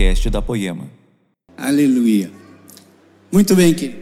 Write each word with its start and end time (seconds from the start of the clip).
podcast 0.00 0.30
da 0.30 0.40
Poema. 0.40 0.90
Aleluia. 1.58 2.30
Muito 3.30 3.54
bem, 3.54 3.74
querido. 3.74 4.00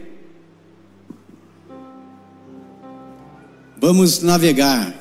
Vamos 3.81 4.21
navegar. 4.21 4.95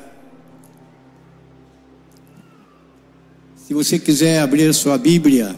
Se 3.54 3.72
você 3.72 3.96
quiser 3.96 4.40
abrir 4.40 4.74
sua 4.74 4.98
Bíblia 4.98 5.54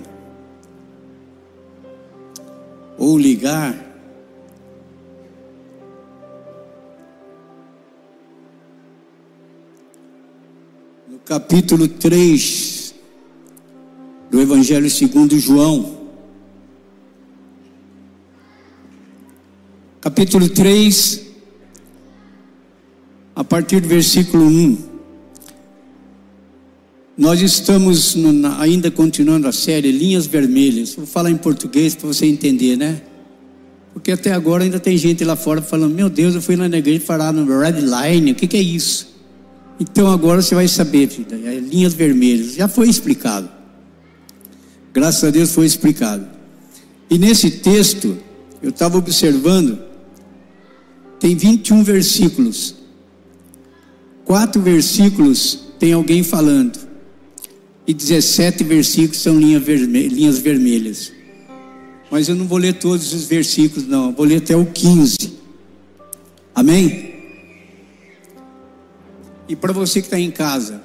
ou 2.98 3.16
ligar, 3.18 3.74
no 11.08 11.18
capítulo 11.20 11.88
3 11.88 12.79
do 14.30 14.40
Evangelho 14.40 14.88
segundo 14.88 15.38
João, 15.38 15.98
capítulo 20.00 20.48
3, 20.48 21.26
a 23.34 23.42
partir 23.42 23.80
do 23.80 23.88
versículo 23.88 24.46
1. 24.46 24.78
Nós 27.18 27.42
estamos 27.42 28.14
na, 28.14 28.60
ainda 28.60 28.90
continuando 28.90 29.48
a 29.48 29.52
série 29.52 29.90
Linhas 29.90 30.26
Vermelhas. 30.26 30.94
Vou 30.94 31.06
falar 31.06 31.30
em 31.30 31.36
português 31.36 31.94
para 31.94 32.06
você 32.06 32.24
entender, 32.24 32.76
né? 32.76 33.02
Porque 33.92 34.12
até 34.12 34.32
agora 34.32 34.62
ainda 34.62 34.78
tem 34.78 34.96
gente 34.96 35.24
lá 35.24 35.34
fora 35.34 35.60
falando: 35.60 35.94
Meu 35.94 36.08
Deus, 36.08 36.34
eu 36.36 36.40
fui 36.40 36.54
lá 36.54 36.68
na 36.68 36.78
igreja 36.78 37.00
falar 37.00 37.32
no 37.32 37.44
Red 37.58 37.80
Line, 37.80 38.30
o 38.30 38.34
que, 38.34 38.46
que 38.46 38.56
é 38.56 38.62
isso? 38.62 39.10
Então 39.78 40.10
agora 40.10 40.40
você 40.40 40.54
vai 40.54 40.68
saber, 40.68 41.08
filha, 41.08 41.34
é 41.34 41.58
linhas 41.58 41.94
vermelhas. 41.94 42.54
Já 42.54 42.68
foi 42.68 42.88
explicado. 42.88 43.59
Graças 44.92 45.24
a 45.24 45.30
Deus 45.30 45.52
foi 45.52 45.66
explicado. 45.66 46.26
E 47.08 47.18
nesse 47.18 47.50
texto, 47.50 48.18
eu 48.62 48.70
estava 48.70 48.98
observando, 48.98 49.78
tem 51.18 51.36
21 51.36 51.82
versículos. 51.82 52.74
Quatro 54.24 54.60
versículos 54.62 55.60
tem 55.78 55.92
alguém 55.92 56.22
falando. 56.22 56.78
E 57.86 57.94
17 57.94 58.62
versículos 58.64 59.18
são 59.20 59.38
linha 59.38 59.58
vermelha, 59.58 60.08
linhas 60.08 60.38
vermelhas. 60.38 61.12
Mas 62.10 62.28
eu 62.28 62.34
não 62.34 62.46
vou 62.46 62.58
ler 62.58 62.74
todos 62.74 63.12
os 63.12 63.24
versículos, 63.24 63.86
não. 63.86 64.10
Eu 64.10 64.12
vou 64.12 64.26
ler 64.26 64.36
até 64.36 64.56
o 64.56 64.66
15. 64.66 65.16
Amém? 66.54 67.14
E 69.48 69.56
para 69.56 69.72
você 69.72 70.00
que 70.00 70.06
está 70.06 70.18
em 70.18 70.30
casa, 70.30 70.80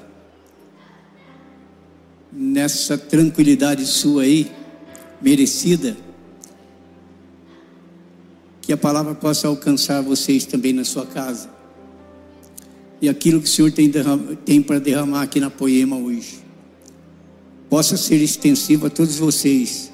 nessa 2.36 2.98
tranquilidade 2.98 3.86
sua 3.86 4.24
aí, 4.24 4.52
merecida, 5.22 5.96
que 8.60 8.72
a 8.72 8.76
palavra 8.76 9.14
possa 9.14 9.48
alcançar 9.48 10.02
vocês 10.02 10.44
também 10.44 10.74
na 10.74 10.84
sua 10.84 11.06
casa. 11.06 11.48
E 13.00 13.08
aquilo 13.08 13.40
que 13.40 13.46
o 13.46 13.50
Senhor 13.50 13.72
tem, 13.72 13.90
tem 14.44 14.60
para 14.60 14.78
derramar 14.78 15.22
aqui 15.22 15.40
na 15.40 15.48
poema 15.48 15.96
hoje, 15.96 16.40
possa 17.70 17.96
ser 17.96 18.16
extensivo 18.16 18.86
a 18.86 18.90
todos 18.90 19.16
vocês 19.16 19.90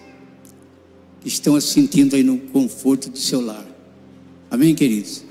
que 1.21 1.29
estão 1.29 1.61
se 1.61 1.69
sentindo 1.69 2.17
aí 2.17 2.25
no 2.25 2.39
conforto 2.39 3.09
do 3.09 3.19
seu 3.19 3.41
lar. 3.41 3.65
Amém, 4.51 4.75
queridos? 4.75 5.25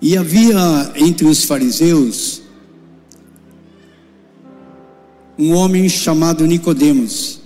E 0.00 0.16
havia 0.16 0.92
entre 0.96 1.26
os 1.26 1.44
fariseus 1.44 2.43
um 5.38 5.52
homem 5.54 5.88
chamado 5.88 6.46
Nicodemos, 6.46 7.40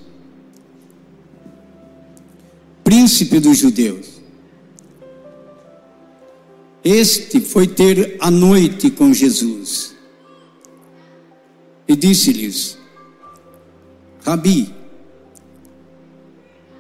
príncipe 2.84 3.40
dos 3.40 3.58
judeus. 3.58 4.18
Este 6.84 7.40
foi 7.40 7.66
ter 7.66 8.16
a 8.20 8.30
noite 8.30 8.90
com 8.90 9.12
Jesus 9.12 9.94
e 11.86 11.96
disse-lhes: 11.96 12.78
Rabi, 14.24 14.72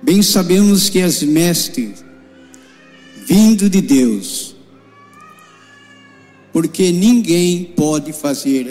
bem 0.02 0.22
sabemos 0.22 0.88
que 0.88 1.00
és 1.00 1.22
mestre, 1.22 1.94
vindo 3.26 3.68
de 3.68 3.80
Deus, 3.80 4.54
porque 6.52 6.92
ninguém 6.92 7.64
pode 7.64 8.12
fazer 8.12 8.66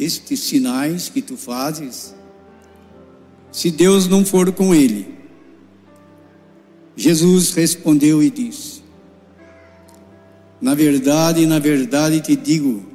estes 0.00 0.40
sinais 0.40 1.10
que 1.10 1.20
tu 1.20 1.36
fazes 1.36 2.14
se 3.52 3.70
Deus 3.70 4.08
não 4.08 4.24
for 4.24 4.50
com 4.50 4.74
ele. 4.74 5.14
Jesus 6.96 7.52
respondeu 7.52 8.22
e 8.22 8.30
disse: 8.30 8.82
Na 10.60 10.74
verdade, 10.74 11.44
na 11.44 11.58
verdade 11.58 12.20
te 12.20 12.34
digo, 12.34 12.86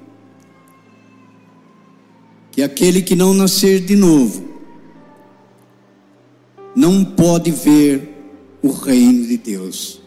que 2.51 2.63
aquele 2.63 3.01
que 3.01 3.15
não 3.15 3.33
nascer 3.33 3.81
de 3.81 3.95
novo, 3.95 4.43
não 6.75 7.05
pode 7.05 7.51
ver 7.51 8.13
o 8.63 8.71
reino 8.71 9.27
de 9.27 9.37
Deus. 9.37 10.01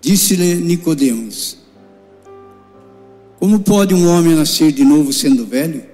Disse-lhe 0.00 0.56
Nicodemos: 0.56 1.63
Como 3.44 3.60
pode 3.60 3.92
um 3.92 4.08
homem 4.08 4.34
nascer 4.34 4.72
de 4.72 4.82
novo 4.86 5.12
sendo 5.12 5.44
velho? 5.44 5.84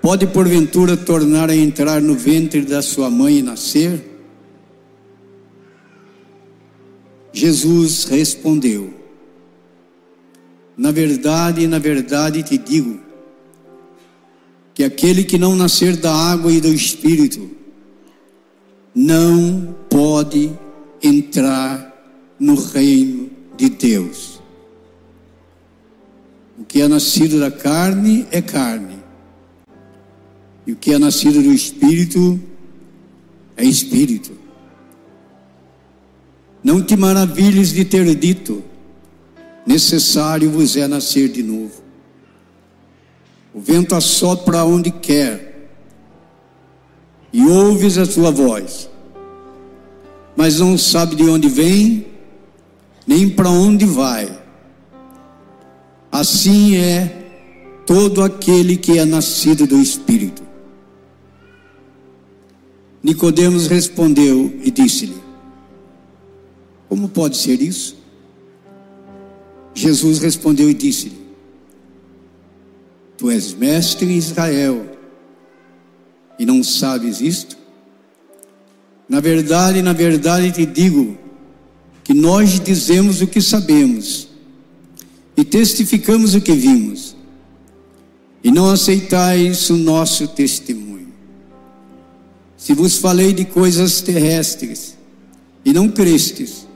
Pode 0.00 0.24
porventura 0.24 0.96
tornar 0.96 1.50
a 1.50 1.56
entrar 1.56 2.00
no 2.00 2.14
ventre 2.14 2.60
da 2.60 2.80
sua 2.80 3.10
mãe 3.10 3.38
e 3.38 3.42
nascer? 3.42 4.22
Jesus 7.32 8.04
respondeu: 8.04 8.94
Na 10.76 10.92
verdade, 10.92 11.66
na 11.66 11.80
verdade 11.80 12.44
te 12.44 12.56
digo, 12.56 13.00
que 14.74 14.84
aquele 14.84 15.24
que 15.24 15.38
não 15.38 15.56
nascer 15.56 15.96
da 15.96 16.14
água 16.14 16.52
e 16.52 16.60
do 16.60 16.72
espírito 16.72 17.50
não 18.94 19.74
pode 19.90 20.52
entrar 21.02 21.92
no 22.38 22.54
reino 22.54 23.28
de 23.56 23.68
Deus. 23.70 24.35
O 26.58 26.64
que 26.64 26.80
é 26.80 26.88
nascido 26.88 27.38
da 27.38 27.50
carne 27.50 28.26
é 28.30 28.40
carne, 28.40 28.96
e 30.66 30.72
o 30.72 30.76
que 30.76 30.92
é 30.92 30.98
nascido 30.98 31.42
do 31.42 31.52
espírito 31.52 32.40
é 33.56 33.64
espírito. 33.64 34.32
Não 36.64 36.82
te 36.82 36.96
maravilhes 36.96 37.72
de 37.72 37.84
ter 37.84 38.14
dito, 38.14 38.64
necessário 39.66 40.50
vos 40.50 40.76
é 40.76 40.88
nascer 40.88 41.28
de 41.28 41.42
novo. 41.42 41.82
O 43.52 43.60
vento 43.60 43.94
assopra 43.94 44.64
onde 44.64 44.90
quer, 44.90 45.70
e 47.32 47.46
ouves 47.46 47.98
a 47.98 48.06
sua 48.06 48.30
voz, 48.30 48.88
mas 50.34 50.58
não 50.58 50.78
sabe 50.78 51.16
de 51.16 51.24
onde 51.24 51.48
vem, 51.48 52.06
nem 53.06 53.28
para 53.28 53.50
onde 53.50 53.84
vai. 53.84 54.45
Assim 56.18 56.76
é 56.76 57.14
todo 57.84 58.22
aquele 58.22 58.78
que 58.78 58.98
é 58.98 59.04
nascido 59.04 59.66
do 59.66 59.78
Espírito. 59.78 60.42
Nicodemos 63.02 63.66
respondeu 63.66 64.58
e 64.64 64.70
disse-lhe: 64.70 65.18
Como 66.88 67.06
pode 67.10 67.36
ser 67.36 67.60
isso? 67.60 67.98
Jesus 69.74 70.18
respondeu 70.18 70.70
e 70.70 70.72
disse-lhe: 70.72 71.18
Tu 73.18 73.30
és 73.30 73.52
mestre 73.52 74.10
em 74.10 74.16
Israel 74.16 74.86
e 76.38 76.46
não 76.46 76.64
sabes 76.64 77.20
isto? 77.20 77.58
Na 79.06 79.20
verdade, 79.20 79.82
na 79.82 79.92
verdade 79.92 80.50
te 80.50 80.64
digo 80.64 81.18
que 82.02 82.14
nós 82.14 82.58
dizemos 82.58 83.20
o 83.20 83.26
que 83.26 83.42
sabemos 83.42 84.34
e 85.36 85.44
testificamos 85.44 86.34
o 86.34 86.40
que 86.40 86.52
vimos, 86.52 87.14
e 88.42 88.50
não 88.50 88.70
aceitais 88.70 89.68
o 89.70 89.76
nosso 89.76 90.28
testemunho. 90.28 91.08
Se 92.56 92.72
vos 92.74 92.96
falei 92.96 93.32
de 93.32 93.44
coisas 93.44 94.00
terrestres 94.00 94.96
e 95.64 95.72
não 95.72 95.88
crestes, 95.88 96.66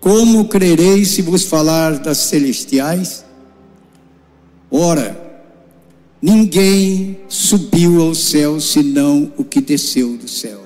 como 0.00 0.48
crereis 0.48 1.08
se 1.08 1.22
vos 1.22 1.44
falar 1.44 1.98
das 1.98 2.18
celestiais? 2.18 3.24
Ora, 4.70 5.16
ninguém 6.20 7.18
subiu 7.28 8.00
ao 8.00 8.14
céu 8.14 8.60
senão 8.60 9.32
o 9.36 9.44
que 9.44 9.60
desceu 9.60 10.16
do 10.16 10.28
céu. 10.28 10.60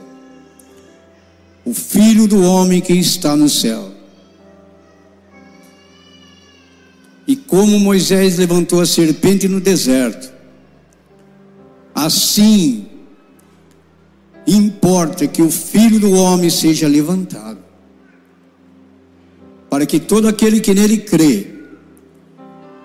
O 1.64 1.74
filho 1.74 2.26
do 2.26 2.40
homem 2.42 2.80
que 2.80 2.92
está 2.92 3.36
no 3.36 3.48
céu. 3.48 3.95
E 7.26 7.34
como 7.34 7.78
Moisés 7.78 8.38
levantou 8.38 8.80
a 8.80 8.86
serpente 8.86 9.48
no 9.48 9.60
deserto, 9.60 10.36
Assim, 11.96 12.86
importa 14.46 15.26
que 15.26 15.40
o 15.40 15.50
Filho 15.50 15.98
do 15.98 16.12
Homem 16.12 16.50
seja 16.50 16.86
levantado, 16.86 17.58
para 19.70 19.86
que 19.86 19.98
todo 19.98 20.28
aquele 20.28 20.60
que 20.60 20.74
nele 20.74 20.98
crê 20.98 21.54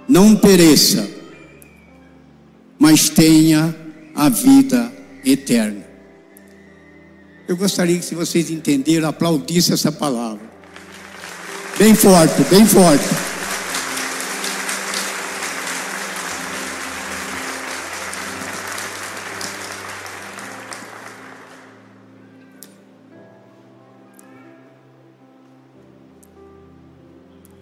não 0.08 0.34
pereça, 0.34 1.06
mas 2.80 3.10
tenha 3.10 3.76
a 4.16 4.30
vida 4.30 4.90
eterna. 5.26 5.84
Eu 7.50 7.58
gostaria 7.58 8.00
que, 8.00 8.06
se 8.06 8.16
vocês 8.16 8.50
entenderam, 8.50 9.10
aplaudissem 9.10 9.74
essa 9.74 9.92
palavra. 9.92 10.50
Bem 11.78 11.94
forte, 11.94 12.42
bem 12.50 12.66
forte. 12.66 13.04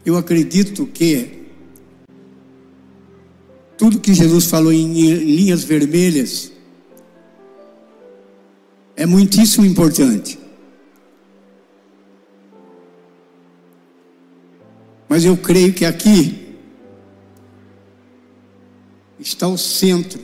Eu 0.10 0.18
acredito 0.18 0.88
que 0.88 1.46
tudo 3.78 4.00
que 4.00 4.12
Jesus 4.12 4.46
falou 4.46 4.74
em 4.74 4.92
linhas 4.92 5.64
vermelhas 5.64 6.52
é 8.96 9.06
muitíssimo 9.06 9.68
importante. 9.68 10.40
Mas 15.08 15.24
eu 15.24 15.38
creio 15.38 15.76
que 15.76 15.86
aqui 15.86 16.58
está 19.20 19.48
o 19.48 19.60
centro, 19.60 20.20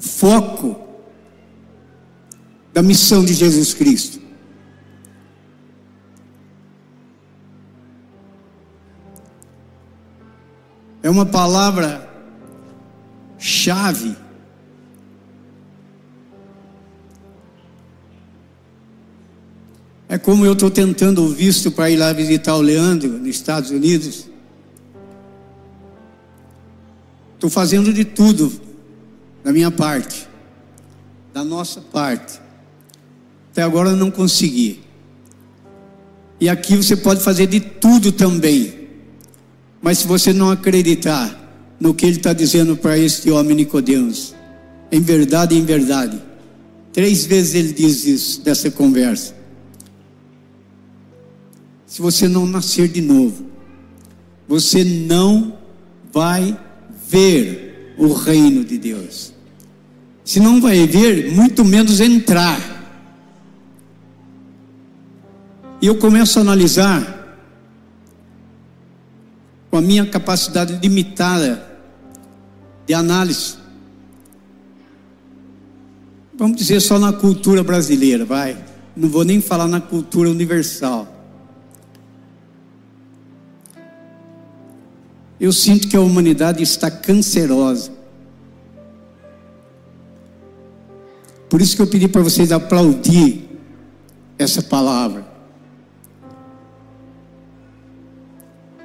foco 0.00 0.80
da 2.72 2.82
missão 2.82 3.24
de 3.24 3.34
Jesus 3.34 3.72
Cristo. 3.72 4.21
É 11.02 11.10
uma 11.10 11.26
palavra 11.26 12.08
chave 13.38 14.16
É 20.12 20.18
como 20.18 20.44
eu 20.44 20.52
estou 20.52 20.70
tentando 20.70 21.24
o 21.24 21.28
visto 21.30 21.70
para 21.70 21.88
ir 21.88 21.96
lá 21.96 22.12
visitar 22.12 22.54
o 22.54 22.60
Leandro, 22.60 23.08
nos 23.08 23.28
Estados 23.28 23.70
Unidos. 23.70 24.28
Estou 27.32 27.48
fazendo 27.48 27.94
de 27.94 28.04
tudo 28.04 28.52
da 29.42 29.50
minha 29.54 29.70
parte, 29.70 30.28
da 31.32 31.42
nossa 31.42 31.80
parte. 31.80 32.38
Até 33.50 33.62
agora 33.62 33.88
eu 33.88 33.96
não 33.96 34.10
consegui. 34.10 34.82
E 36.38 36.46
aqui 36.46 36.76
você 36.76 36.94
pode 36.94 37.22
fazer 37.22 37.46
de 37.46 37.60
tudo 37.60 38.12
também. 38.12 38.81
Mas 39.82 39.98
se 39.98 40.06
você 40.06 40.32
não 40.32 40.50
acreditar 40.50 41.38
no 41.78 41.92
que 41.92 42.06
ele 42.06 42.16
está 42.16 42.32
dizendo 42.32 42.76
para 42.76 42.96
este 42.96 43.30
homem 43.30 43.56
Nicodemos, 43.56 44.34
em 44.90 45.00
verdade, 45.00 45.56
em 45.56 45.64
verdade. 45.64 46.22
Três 46.92 47.26
vezes 47.26 47.54
ele 47.54 47.72
diz 47.72 48.06
isso 48.06 48.40
dessa 48.42 48.70
conversa 48.70 49.42
se 51.92 52.00
você 52.00 52.26
não 52.26 52.46
nascer 52.46 52.88
de 52.88 53.02
novo, 53.02 53.44
você 54.48 54.82
não 54.82 55.58
vai 56.10 56.58
ver 57.06 57.94
o 57.98 58.14
reino 58.14 58.64
de 58.64 58.78
Deus. 58.78 59.34
Se 60.24 60.40
não 60.40 60.58
vai 60.58 60.86
ver, 60.86 61.30
muito 61.32 61.62
menos 61.62 62.00
entrar. 62.00 62.58
E 65.82 65.86
eu 65.86 65.98
começo 65.98 66.38
a 66.38 66.40
analisar 66.40 67.21
com 69.72 69.78
a 69.78 69.80
minha 69.80 70.04
capacidade 70.04 70.78
limitada 70.82 71.66
de 72.86 72.92
análise. 72.92 73.54
Vamos 76.34 76.58
dizer 76.58 76.78
só 76.80 76.98
na 76.98 77.10
cultura 77.10 77.64
brasileira, 77.64 78.22
vai. 78.22 78.62
Não 78.94 79.08
vou 79.08 79.24
nem 79.24 79.40
falar 79.40 79.66
na 79.66 79.80
cultura 79.80 80.28
universal. 80.28 81.08
Eu 85.40 85.54
sinto 85.54 85.88
que 85.88 85.96
a 85.96 86.02
humanidade 86.02 86.62
está 86.62 86.90
cancerosa. 86.90 87.92
Por 91.48 91.62
isso 91.62 91.76
que 91.76 91.80
eu 91.80 91.86
pedi 91.86 92.08
para 92.08 92.20
vocês 92.20 92.52
aplaudir 92.52 93.48
essa 94.38 94.60
palavra. 94.60 95.31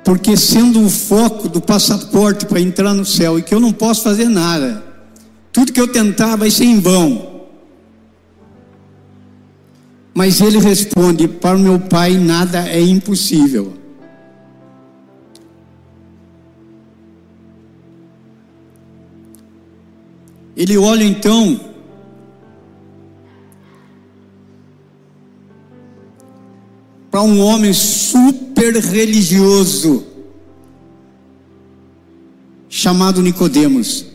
Porque 0.07 0.38
sendo 0.38 0.86
o 0.86 0.89
foco 0.89 1.50
do 1.50 1.59
passaporte 1.59 2.45
para 2.45 2.62
entrar 2.62 2.94
no 2.94 3.04
céu 3.04 3.38
e 3.38 3.42
que 3.42 3.54
eu 3.54 3.59
não 3.59 3.74
posso 3.74 4.04
fazer 4.04 4.30
nada, 4.30 4.81
tudo 5.51 5.74
que 5.74 5.81
eu 5.81 5.88
tentar 5.89 6.38
vai 6.38 6.50
ser 6.50 6.63
em 6.63 6.80
vão. 6.80 7.42
Mas 10.13 10.39
ele 10.39 10.59
responde: 10.59 11.27
Para 11.27 11.57
o 11.57 11.59
meu 11.59 11.77
pai 11.77 12.13
nada 12.13 12.69
é 12.69 12.80
impossível. 12.80 13.74
Ele 20.56 20.77
olha 20.77 21.04
então 21.04 21.59
para 27.18 27.24
um 27.24 27.40
homem 27.40 27.74
super 27.74 28.75
religioso 28.75 30.06
chamado 32.69 33.24
Nicodemos. 33.24 34.06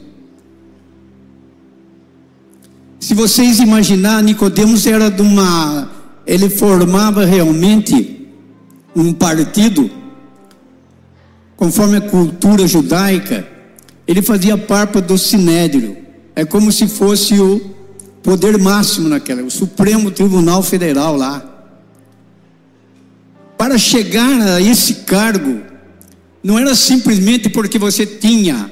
Se 3.01 3.13
vocês 3.13 3.59
imaginar, 3.59 4.23
Nicodemos 4.23 4.87
era 4.87 5.11
de 5.11 5.21
uma 5.21 5.91
ele 6.25 6.49
formava 6.49 7.25
realmente 7.25 8.29
um 8.95 9.13
partido 9.13 9.91
conforme 11.57 11.97
a 11.97 12.03
cultura 12.03 12.69
judaica, 12.69 13.45
ele 14.07 14.23
fazia 14.23 14.57
parte 14.57 15.01
do 15.01 15.19
sinédrio. 15.19 15.97
É 16.37 16.45
como 16.45 16.71
se 16.71 16.87
fosse 16.87 17.41
o 17.41 17.61
poder 18.23 18.57
máximo 18.59 19.09
naquela, 19.09 19.43
o 19.43 19.51
Supremo 19.51 20.13
Tribunal 20.13 20.63
Federal 20.63 21.17
lá. 21.17 21.52
Para 23.63 23.79
chegar 23.79 24.41
a 24.41 24.61
esse 24.61 24.93
cargo, 25.07 25.61
não 26.43 26.59
era 26.59 26.75
simplesmente 26.75 27.49
porque 27.49 27.79
você 27.79 28.05
tinha 28.05 28.69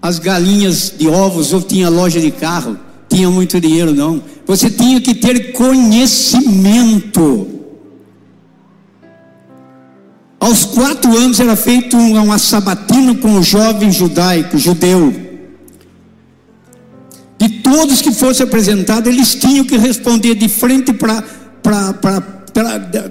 as 0.00 0.20
galinhas 0.20 0.94
de 0.96 1.08
ovos 1.08 1.52
ou 1.52 1.60
tinha 1.60 1.88
loja 1.88 2.20
de 2.20 2.30
carro, 2.30 2.78
tinha 3.08 3.28
muito 3.28 3.60
dinheiro, 3.60 3.92
não. 3.92 4.22
Você 4.46 4.70
tinha 4.70 5.00
que 5.00 5.16
ter 5.16 5.50
conhecimento. 5.50 7.48
Aos 10.38 10.64
quatro 10.64 11.18
anos 11.18 11.40
era 11.40 11.56
feito 11.56 11.96
uma 11.96 12.38
sabatina 12.38 13.16
com 13.16 13.34
o 13.34 13.42
jovem 13.42 13.90
judaico, 13.90 14.58
judeu 14.58 15.12
de 17.36 17.48
todos 17.48 18.00
que 18.00 18.12
fossem 18.12 18.44
apresentados, 18.44 19.12
eles 19.12 19.34
tinham 19.34 19.64
que 19.64 19.76
responder 19.76 20.36
de 20.36 20.48
frente 20.48 20.92
para 20.92 21.24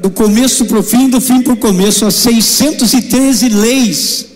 do 0.01 0.10
começo 0.10 0.65
para 0.65 0.79
o 0.79 0.83
fim, 0.83 1.10
do 1.10 1.19
fim 1.19 1.41
para 1.41 1.53
o 1.53 1.57
começo, 1.57 2.05
as 2.05 2.15
613 2.15 3.50
leis 3.50 4.27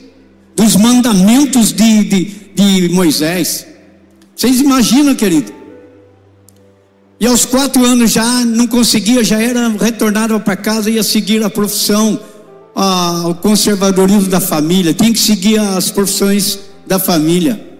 dos 0.55 0.75
mandamentos 0.75 1.71
de, 1.71 2.03
de, 2.03 2.25
de 2.55 2.89
Moisés. 2.89 3.65
Vocês 4.35 4.59
imaginam, 4.59 5.15
querido? 5.15 5.53
E 7.19 7.27
aos 7.27 7.45
quatro 7.45 7.85
anos 7.85 8.11
já 8.11 8.41
não 8.41 8.67
conseguia, 8.67 9.23
já 9.23 9.41
era 9.41 9.69
retornado 9.69 10.39
para 10.39 10.55
casa, 10.55 10.89
ia 10.89 11.03
seguir 11.03 11.43
a 11.43 11.49
profissão, 11.49 12.19
a, 12.75 13.27
o 13.27 13.35
conservadorismo 13.35 14.27
da 14.27 14.41
família, 14.41 14.93
tinha 14.93 15.11
que 15.11 15.19
seguir 15.19 15.59
as 15.59 15.89
profissões 15.89 16.59
da 16.85 16.99
família 16.99 17.75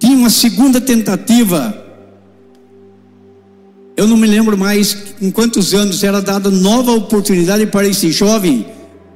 tinha 0.00 0.16
uma 0.16 0.30
segunda 0.30 0.80
tentativa. 0.80 1.76
Eu 4.00 4.06
não 4.06 4.16
me 4.16 4.26
lembro 4.26 4.56
mais 4.56 4.96
em 5.20 5.30
quantos 5.30 5.74
anos 5.74 6.02
era 6.02 6.22
dada 6.22 6.48
nova 6.50 6.90
oportunidade 6.92 7.66
para 7.66 7.86
esse 7.86 8.10
jovem, 8.10 8.64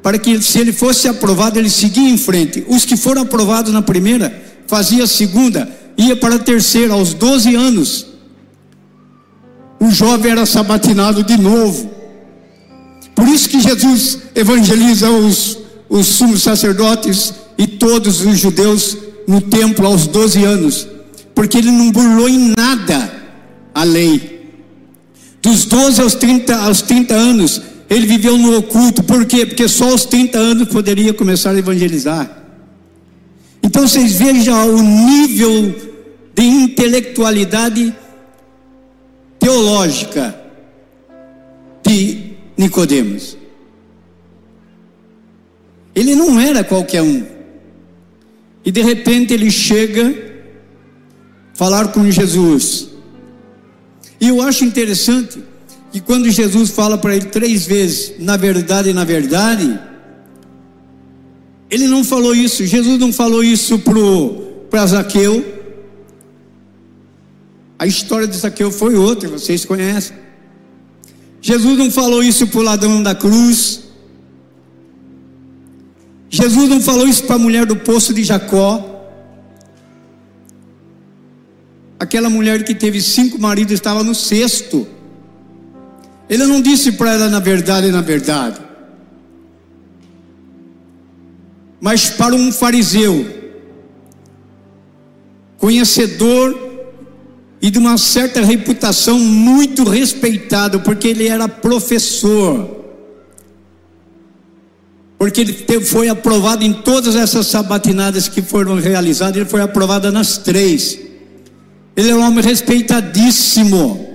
para 0.03 0.19
que 0.19 0.43
se 0.43 0.59
ele 0.59 0.75
fosse 0.75 1.09
aprovado, 1.09 1.59
ele 1.59 1.71
seguia 1.71 2.11
em 2.11 2.19
frente. 2.19 2.63
Os 2.69 2.85
que 2.85 2.95
foram 2.95 3.23
aprovados 3.23 3.73
na 3.73 3.81
primeira, 3.81 4.31
fazia 4.67 5.05
a 5.05 5.07
segunda, 5.07 5.67
ia 5.97 6.15
para 6.15 6.35
a 6.35 6.39
terceira, 6.39 6.93
aos 6.93 7.15
12 7.15 7.55
anos. 7.55 8.09
O 9.81 9.91
jovem 9.91 10.33
era 10.33 10.45
sabatinado 10.45 11.23
de 11.23 11.39
novo. 11.39 11.91
Por 13.15 13.27
isso 13.27 13.49
que 13.49 13.63
Jesus 13.63 14.19
evangeliza 14.35 15.09
os, 15.09 15.61
os 15.89 16.07
sumos 16.09 16.43
sacerdotes 16.43 17.33
e 17.57 17.67
todos 17.67 18.21
os 18.21 18.39
judeus 18.39 18.99
no 19.27 19.41
templo 19.41 19.87
aos 19.87 20.07
12 20.07 20.45
anos, 20.45 20.87
porque 21.35 21.57
ele 21.57 21.71
não 21.71 21.91
burlou 21.91 22.29
em 22.29 22.53
nada 22.55 23.11
a 23.75 23.83
lei. 23.83 24.34
Dos 25.45 25.67
12 25.67 26.01
aos 26.01 26.15
30, 26.15 26.57
aos 26.57 26.81
30 26.81 27.15
anos, 27.15 27.61
ele 27.91 28.07
viveu 28.07 28.39
no 28.39 28.57
oculto. 28.57 29.03
Por 29.03 29.27
quê? 29.27 29.45
Porque 29.45 29.69
só 29.69 29.91
aos 29.91 30.07
30 30.07 30.39
anos 30.39 30.69
poderia 30.69 31.13
começar 31.13 31.51
a 31.51 31.59
evangelizar. 31.59 32.43
Então 33.63 33.87
vocês 33.87 34.15
vejam 34.15 34.75
o 34.75 34.81
nível 34.81 35.75
de 36.35 36.45
intelectualidade 36.45 37.95
teológica 39.39 40.35
de 41.87 42.33
Nicodemos. 42.57 43.37
Ele 45.95 46.15
não 46.15 46.41
era 46.41 46.65
qualquer 46.65 47.03
um. 47.03 47.23
E 48.65 48.73
de 48.73 48.81
repente 48.81 49.35
ele 49.35 49.51
chega 49.51 50.15
falar 51.53 51.89
com 51.89 52.11
Jesus. 52.11 52.94
E 54.21 54.29
eu 54.29 54.41
acho 54.41 54.65
interessante 54.65 55.43
que 55.93 56.01
quando 56.01 56.31
Jesus 56.31 56.71
fala 56.71 56.99
para 56.99 57.15
ele 57.15 57.27
três 57.27 57.67
vezes, 57.67 58.15
na 58.19 58.37
verdade, 58.37 58.93
na 58.93 59.05
verdade, 59.05 59.79
ele 61.71 61.87
não 61.87 62.05
falou 62.05 62.35
isso, 62.35 62.67
Jesus 62.67 62.99
não 62.99 63.13
falou 63.13 63.43
isso 63.43 63.81
para 64.71 64.87
Zaqueu. 64.87 65.45
A 67.79 67.87
história 67.87 68.27
de 68.27 68.37
Zaqueu 68.37 68.71
foi 68.71 68.95
outra, 68.95 69.29
vocês 69.29 69.65
conhecem. 69.65 70.17
Jesus 71.41 71.77
não 71.77 71.91
falou 71.91 72.23
isso 72.23 72.47
para 72.47 72.61
o 72.61 72.63
ladrão 72.63 73.03
da 73.03 73.15
cruz. 73.15 73.83
Jesus 76.31 76.69
não 76.69 76.81
falou 76.81 77.07
isso 77.07 77.25
para 77.25 77.37
a 77.37 77.39
mulher 77.39 77.67
do 77.67 77.77
poço 77.77 78.15
de 78.15 78.25
Jacó. 78.25 78.94
Aquela 81.99 82.29
mulher 82.29 82.65
que 82.65 82.75
teve 82.75 83.01
cinco 83.01 83.39
maridos 83.39 83.73
estava 83.73 84.03
no 84.03 84.15
sexto. 84.15 84.87
Ele 86.29 86.47
não 86.47 86.61
disse 86.61 86.93
para 86.93 87.15
ela 87.15 87.29
na 87.29 87.41
verdade, 87.41 87.91
na 87.91 88.01
verdade. 88.01 88.61
Mas 91.81 92.09
para 92.09 92.35
um 92.35 92.51
fariseu, 92.51 93.27
conhecedor 95.59 96.59
e 97.61 97.71
de 97.71 97.79
uma 97.79 97.97
certa 97.99 98.43
reputação 98.43 99.19
muito 99.19 99.85
respeitado, 99.85 100.81
porque 100.81 101.09
ele 101.09 101.29
era 101.29 101.49
professor. 101.49 102.85
Porque 105.19 105.41
ele 105.41 105.85
foi 105.85 106.09
aprovado 106.09 106.65
em 106.65 106.73
todas 106.73 107.17
essas 107.17 107.47
sabatinadas 107.47 108.29
que 108.29 108.43
foram 108.43 108.77
realizadas, 108.77 109.37
ele 109.37 109.49
foi 109.49 109.61
aprovado 109.61 110.11
nas 110.11 110.39
três. 110.39 111.04
Ele 111.97 112.11
é 112.11 112.15
um 112.15 112.23
homem 112.23 112.43
respeitadíssimo. 112.43 114.15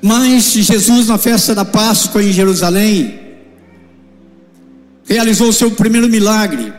Mas 0.00 0.52
Jesus, 0.52 1.08
na 1.08 1.18
festa 1.18 1.54
da 1.54 1.64
Páscoa 1.64 2.22
em 2.22 2.32
Jerusalém, 2.32 3.18
realizou 5.04 5.48
o 5.48 5.52
seu 5.52 5.70
primeiro 5.70 6.08
milagre, 6.08 6.72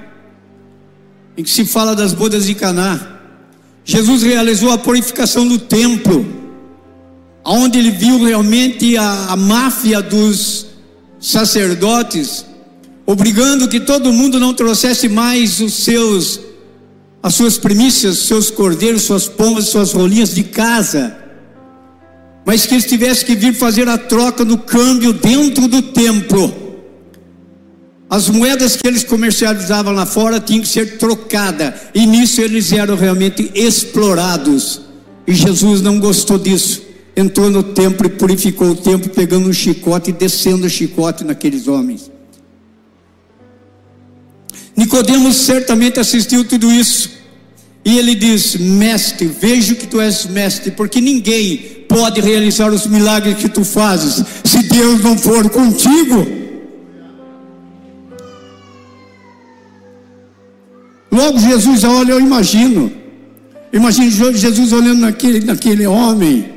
em 1.38 1.44
que 1.44 1.50
se 1.50 1.66
fala 1.66 1.96
das 1.96 2.14
bodas 2.14 2.46
de 2.46 2.56
Caná. 2.56 3.18
Jesus 3.84 4.24
realizou 4.24 4.72
a 4.72 4.78
purificação 4.78 5.48
do 5.48 5.58
templo, 5.58 6.26
onde 7.44 7.80
ele 7.80 7.92
viu 7.92 8.24
realmente 8.24 8.96
a, 8.98 9.28
a 9.30 9.36
máfia 9.36 10.02
dos 10.02 10.68
sacerdotes, 11.20 12.46
obrigando 13.06 13.68
que 13.68 13.80
todo 13.80 14.14
mundo 14.14 14.40
não 14.40 14.54
trouxesse 14.54 15.10
mais 15.10 15.60
os 15.60 15.74
seus 15.74 16.40
as 17.22 17.36
suas 17.36 17.58
primícias, 17.58 18.20
seus 18.20 18.50
cordeiros, 18.50 19.04
suas 19.04 19.28
pombas, 19.28 19.66
suas 19.66 19.92
rolinhas 19.92 20.34
de 20.34 20.44
casa, 20.44 21.18
mas 22.46 22.66
que 22.66 22.74
eles 22.74 22.86
tivessem 22.86 23.26
que 23.26 23.36
vir 23.36 23.54
fazer 23.54 23.88
a 23.90 23.98
troca 23.98 24.46
no 24.46 24.58
câmbio 24.58 25.14
dentro 25.14 25.68
do 25.68 25.82
templo. 25.82 26.70
As 28.10 28.28
moedas 28.28 28.76
que 28.76 28.88
eles 28.88 29.04
comercializavam 29.04 29.94
lá 29.94 30.06
fora 30.06 30.40
tinham 30.40 30.62
que 30.62 30.68
ser 30.68 30.98
trocadas, 30.98 31.74
e 31.94 32.08
nisso 32.08 32.42
eles 32.42 32.72
eram 32.72 32.96
realmente 32.96 33.52
explorados. 33.54 34.82
E 35.28 35.34
Jesus 35.34 35.82
não 35.82 36.00
gostou 36.00 36.40
disso. 36.40 36.82
Entrou 37.16 37.52
no 37.52 37.62
templo 37.62 38.08
e 38.08 38.10
purificou 38.10 38.70
o 38.70 38.76
templo, 38.76 39.10
pegando 39.12 39.48
um 39.48 39.54
chicote 39.54 40.10
e 40.10 40.14
descendo 40.14 40.66
o 40.66 40.70
chicote 40.70 41.24
naqueles 41.24 41.68
homens. 41.68 42.10
Nicodemos 44.80 45.36
certamente 45.36 46.00
assistiu 46.00 46.46
tudo 46.46 46.72
isso. 46.72 47.12
E 47.84 47.98
ele 47.98 48.16
diz: 48.16 48.56
Mestre, 48.56 49.28
vejo 49.28 49.76
que 49.76 49.86
tu 49.86 50.00
és 50.00 50.26
mestre, 50.26 50.72
porque 50.72 51.02
ninguém 51.02 51.58
pode 51.90 52.22
realizar 52.22 52.72
os 52.72 52.88
milagres 52.88 53.36
que 53.36 53.50
tu 53.50 53.66
fazes 53.66 54.24
se 54.42 54.64
Deus 54.64 55.04
não 55.04 55.18
for 55.18 55.50
contigo. 55.50 56.26
Logo 61.12 61.38
Jesus 61.40 61.84
olha, 61.84 62.14
eu 62.14 62.22
imagino. 62.22 62.90
Imagino 63.74 64.34
Jesus 64.34 64.72
olhando 64.72 65.02
naquele, 65.02 65.42
naquele 65.42 65.86
homem. 65.88 66.54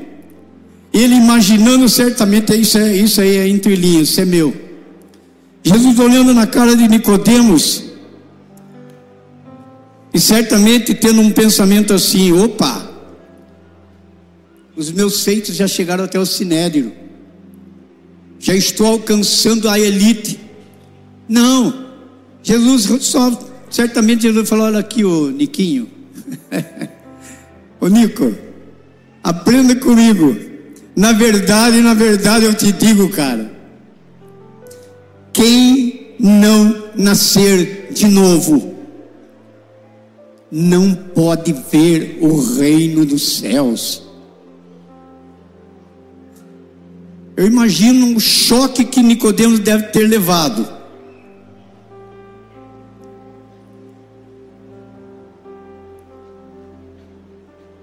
Ele 0.93 1.15
imaginando 1.15 1.89
certamente, 1.89 2.55
isso, 2.55 2.77
é, 2.77 2.95
isso 2.95 3.19
aí 3.19 3.35
é 3.35 3.49
entre 3.49 3.75
linhas, 3.75 4.07
isso 4.09 4.21
é 4.21 4.25
meu. 4.25 4.53
Jesus 5.61 5.99
olhando 5.99 6.33
na 6.33 6.47
cara 6.47 6.73
de 6.73 6.87
Nicodemos 6.87 7.91
e 10.13 10.19
certamente 10.19 10.93
tendo 10.93 11.21
um 11.21 11.31
pensamento 11.31 11.93
assim: 11.93 12.31
opa, 12.31 12.91
os 14.75 14.91
meus 14.91 15.23
feitos 15.23 15.55
já 15.55 15.67
chegaram 15.67 16.03
até 16.03 16.19
o 16.19 16.25
sinédrio, 16.25 16.93
já 18.39 18.53
estou 18.53 18.87
alcançando 18.87 19.67
a 19.67 19.79
elite. 19.79 20.39
Não, 21.27 21.87
Jesus 22.43 23.03
só, 23.05 23.31
certamente 23.69 24.23
Jesus 24.23 24.47
falou: 24.47 24.65
olha 24.65 24.79
aqui, 24.79 25.03
o 25.03 25.31
Niquinho, 25.31 25.89
ô 27.81 27.87
Nico, 27.87 28.35
aprenda 29.23 29.75
comigo. 29.75 30.53
Na 30.95 31.11
verdade, 31.11 31.81
na 31.81 31.95
verdade 31.95 32.45
eu 32.45 32.53
te 32.53 32.71
digo, 32.71 33.09
cara, 33.09 33.51
quem 35.31 36.13
não 36.19 36.91
nascer 36.95 37.87
de 37.91 38.07
novo, 38.07 38.72
não 40.55 40.93
pode 40.93 41.51
ver 41.51 42.19
o 42.21 42.39
reino 42.39 43.03
dos 43.03 43.39
céus. 43.39 44.03
Eu 47.35 47.47
imagino 47.47 48.15
o 48.15 48.19
choque 48.19 48.85
que 48.85 49.01
Nicodemos 49.01 49.57
deve 49.57 49.87
ter 49.87 50.07
levado. 50.07 50.67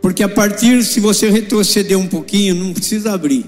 Porque 0.00 0.23
a 0.23 0.29
partir, 0.29 0.85
se 0.85 1.00
você 1.00 1.29
retroceder 1.29 1.99
um 1.99 2.07
pouquinho, 2.07 2.55
não 2.55 2.73
precisa 2.73 3.12
abrir. 3.12 3.47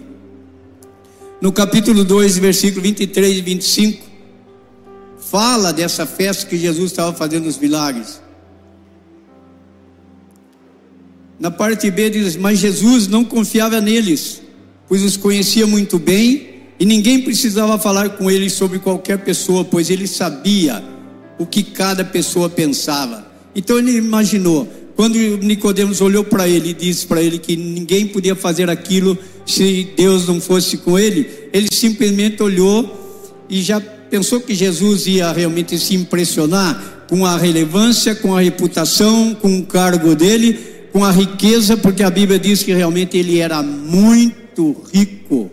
No 1.40 1.52
capítulo 1.52 2.02
2, 2.02 2.38
versículo 2.38 2.82
23 2.82 3.38
e 3.38 3.40
25, 3.40 4.04
fala 5.20 5.72
dessa 5.72 6.04
festa 6.04 6.44
que 6.46 6.58
Jesus 6.58 6.90
estava 6.90 7.14
fazendo 7.14 7.46
os 7.46 7.56
milagres. 7.56 8.21
Na 11.42 11.50
parte 11.50 11.90
B 11.90 12.08
diz: 12.08 12.36
Mas 12.36 12.60
Jesus 12.60 13.08
não 13.08 13.24
confiava 13.24 13.80
neles, 13.80 14.40
pois 14.86 15.02
os 15.02 15.16
conhecia 15.16 15.66
muito 15.66 15.98
bem 15.98 16.46
e 16.78 16.86
ninguém 16.86 17.20
precisava 17.20 17.76
falar 17.80 18.10
com 18.10 18.30
ele 18.30 18.48
sobre 18.48 18.78
qualquer 18.78 19.18
pessoa, 19.18 19.64
pois 19.64 19.90
ele 19.90 20.06
sabia 20.06 20.80
o 21.40 21.44
que 21.44 21.64
cada 21.64 22.04
pessoa 22.04 22.48
pensava. 22.48 23.26
Então 23.56 23.76
ele 23.76 23.96
imaginou, 23.96 24.72
quando 24.94 25.16
Nicodemos 25.16 26.00
olhou 26.00 26.22
para 26.22 26.48
ele 26.48 26.70
e 26.70 26.74
disse 26.74 27.08
para 27.08 27.20
ele 27.20 27.38
que 27.38 27.56
ninguém 27.56 28.06
podia 28.06 28.36
fazer 28.36 28.70
aquilo 28.70 29.18
se 29.44 29.88
Deus 29.96 30.28
não 30.28 30.40
fosse 30.40 30.76
com 30.76 30.96
ele, 30.96 31.28
ele 31.52 31.66
simplesmente 31.72 32.40
olhou 32.40 33.34
e 33.50 33.60
já 33.62 33.80
pensou 33.80 34.40
que 34.40 34.54
Jesus 34.54 35.08
ia 35.08 35.32
realmente 35.32 35.76
se 35.76 35.96
impressionar 35.96 37.06
com 37.08 37.26
a 37.26 37.36
relevância, 37.36 38.14
com 38.14 38.36
a 38.36 38.40
reputação, 38.40 39.34
com 39.34 39.58
o 39.58 39.66
cargo 39.66 40.14
dele 40.14 40.70
com 40.92 41.04
a 41.04 41.10
riqueza, 41.10 41.76
porque 41.76 42.02
a 42.02 42.10
Bíblia 42.10 42.38
diz 42.38 42.62
que 42.62 42.72
realmente 42.72 43.16
ele 43.16 43.38
era 43.38 43.62
muito 43.62 44.76
rico. 44.92 45.50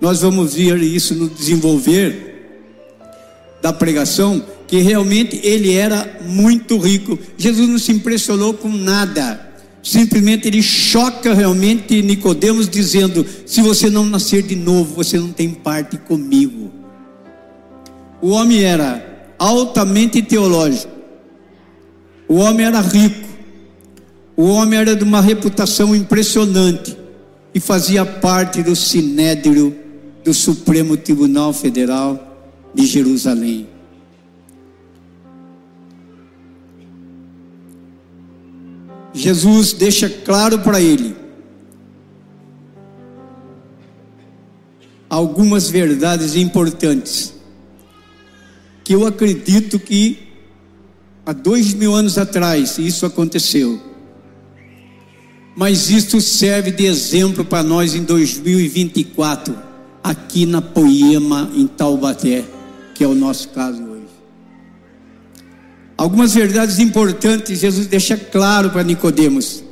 Nós 0.00 0.20
vamos 0.20 0.54
ver 0.54 0.78
isso 0.82 1.14
no 1.14 1.28
desenvolver 1.28 2.32
da 3.62 3.72
pregação, 3.72 4.44
que 4.66 4.78
realmente 4.78 5.40
ele 5.42 5.72
era 5.72 6.20
muito 6.26 6.76
rico. 6.76 7.18
Jesus 7.38 7.68
não 7.68 7.78
se 7.78 7.92
impressionou 7.92 8.52
com 8.52 8.68
nada. 8.68 9.52
Simplesmente 9.82 10.46
ele 10.46 10.62
choca 10.62 11.32
realmente 11.32 12.02
Nicodemos 12.02 12.68
dizendo: 12.68 13.24
"Se 13.46 13.62
você 13.62 13.88
não 13.88 14.04
nascer 14.04 14.42
de 14.42 14.56
novo, 14.56 14.94
você 14.94 15.18
não 15.18 15.32
tem 15.32 15.50
parte 15.50 15.96
comigo". 15.96 16.70
O 18.20 18.30
homem 18.30 18.62
era 18.62 19.34
altamente 19.38 20.22
teológico. 20.22 20.92
O 22.28 22.36
homem 22.36 22.66
era 22.66 22.80
rico, 22.80 23.28
o 24.36 24.44
homem 24.44 24.78
era 24.78 24.96
de 24.96 25.04
uma 25.04 25.20
reputação 25.20 25.94
impressionante 25.94 26.96
e 27.54 27.60
fazia 27.60 28.04
parte 28.04 28.62
do 28.62 28.74
sinédrio 28.74 29.76
do 30.24 30.32
Supremo 30.32 30.96
Tribunal 30.96 31.52
Federal 31.52 32.50
de 32.74 32.86
Jerusalém. 32.86 33.68
Jesus 39.12 39.74
deixa 39.74 40.08
claro 40.08 40.58
para 40.60 40.80
ele 40.80 41.14
algumas 45.10 45.68
verdades 45.68 46.34
importantes 46.34 47.34
que 48.82 48.94
eu 48.94 49.06
acredito 49.06 49.78
que 49.78 50.18
há 51.26 51.34
dois 51.34 51.74
mil 51.74 51.94
anos 51.94 52.16
atrás 52.16 52.78
isso 52.78 53.04
aconteceu. 53.04 53.91
Mas 55.54 55.90
isto 55.90 56.20
serve 56.20 56.70
de 56.70 56.86
exemplo 56.86 57.44
para 57.44 57.62
nós 57.62 57.94
em 57.94 58.02
2024, 58.02 59.54
aqui 60.02 60.46
na 60.46 60.62
Poema, 60.62 61.50
em 61.54 61.66
Taubaté, 61.66 62.44
que 62.94 63.04
é 63.04 63.06
o 63.06 63.14
nosso 63.14 63.48
caso 63.50 63.82
hoje. 63.82 64.02
Algumas 65.96 66.34
verdades 66.34 66.78
importantes 66.78 67.60
Jesus 67.60 67.86
deixa 67.86 68.16
claro 68.16 68.70
para 68.70 68.82
Nicodemos. 68.82 69.62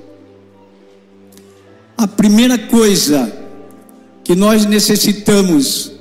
A 1.97 2.07
primeira 2.07 2.59
coisa 2.59 3.33
que 4.23 4.35
nós 4.35 4.67
necessitamos 4.67 5.93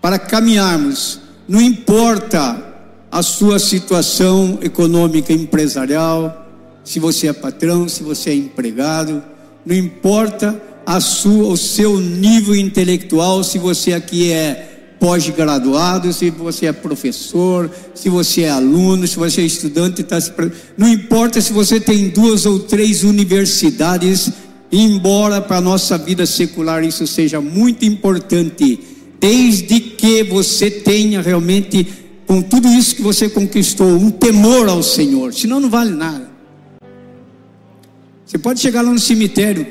para 0.00 0.18
caminharmos, 0.18 1.20
não 1.48 1.60
importa 1.60 2.72
a 3.10 3.22
sua 3.22 3.58
situação 3.58 4.58
econômica 4.60 5.32
empresarial, 5.32 6.41
se 6.84 6.98
você 6.98 7.28
é 7.28 7.32
patrão, 7.32 7.88
se 7.88 8.02
você 8.02 8.30
é 8.30 8.34
empregado, 8.34 9.22
não 9.64 9.74
importa 9.74 10.60
a 10.84 11.00
sua, 11.00 11.48
o 11.48 11.56
seu 11.56 12.00
nível 12.00 12.54
intelectual, 12.54 13.44
se 13.44 13.58
você 13.58 13.92
aqui 13.92 14.32
é 14.32 14.96
pós-graduado, 14.98 16.12
se 16.12 16.30
você 16.30 16.66
é 16.66 16.72
professor, 16.72 17.70
se 17.94 18.08
você 18.08 18.42
é 18.42 18.50
aluno, 18.50 19.06
se 19.06 19.16
você 19.16 19.40
é 19.40 19.44
estudante, 19.44 20.02
tá 20.02 20.20
se... 20.20 20.32
não 20.76 20.88
importa 20.88 21.40
se 21.40 21.52
você 21.52 21.80
tem 21.80 22.08
duas 22.08 22.46
ou 22.46 22.60
três 22.60 23.02
universidades, 23.02 24.30
embora 24.70 25.40
para 25.40 25.56
a 25.56 25.60
nossa 25.60 25.98
vida 25.98 26.24
secular 26.24 26.84
isso 26.84 27.06
seja 27.06 27.40
muito 27.40 27.84
importante, 27.84 28.78
desde 29.20 29.80
que 29.80 30.22
você 30.22 30.70
tenha 30.70 31.20
realmente, 31.20 31.86
com 32.26 32.40
tudo 32.40 32.68
isso 32.68 32.94
que 32.94 33.02
você 33.02 33.28
conquistou, 33.28 33.88
um 33.88 34.10
temor 34.10 34.68
ao 34.68 34.82
Senhor, 34.82 35.34
senão 35.34 35.58
não 35.58 35.68
vale 35.68 35.90
nada. 35.90 36.31
Você 38.32 38.38
pode 38.38 38.60
chegar 38.60 38.80
lá 38.80 38.90
no 38.90 38.98
cemitério, 38.98 39.66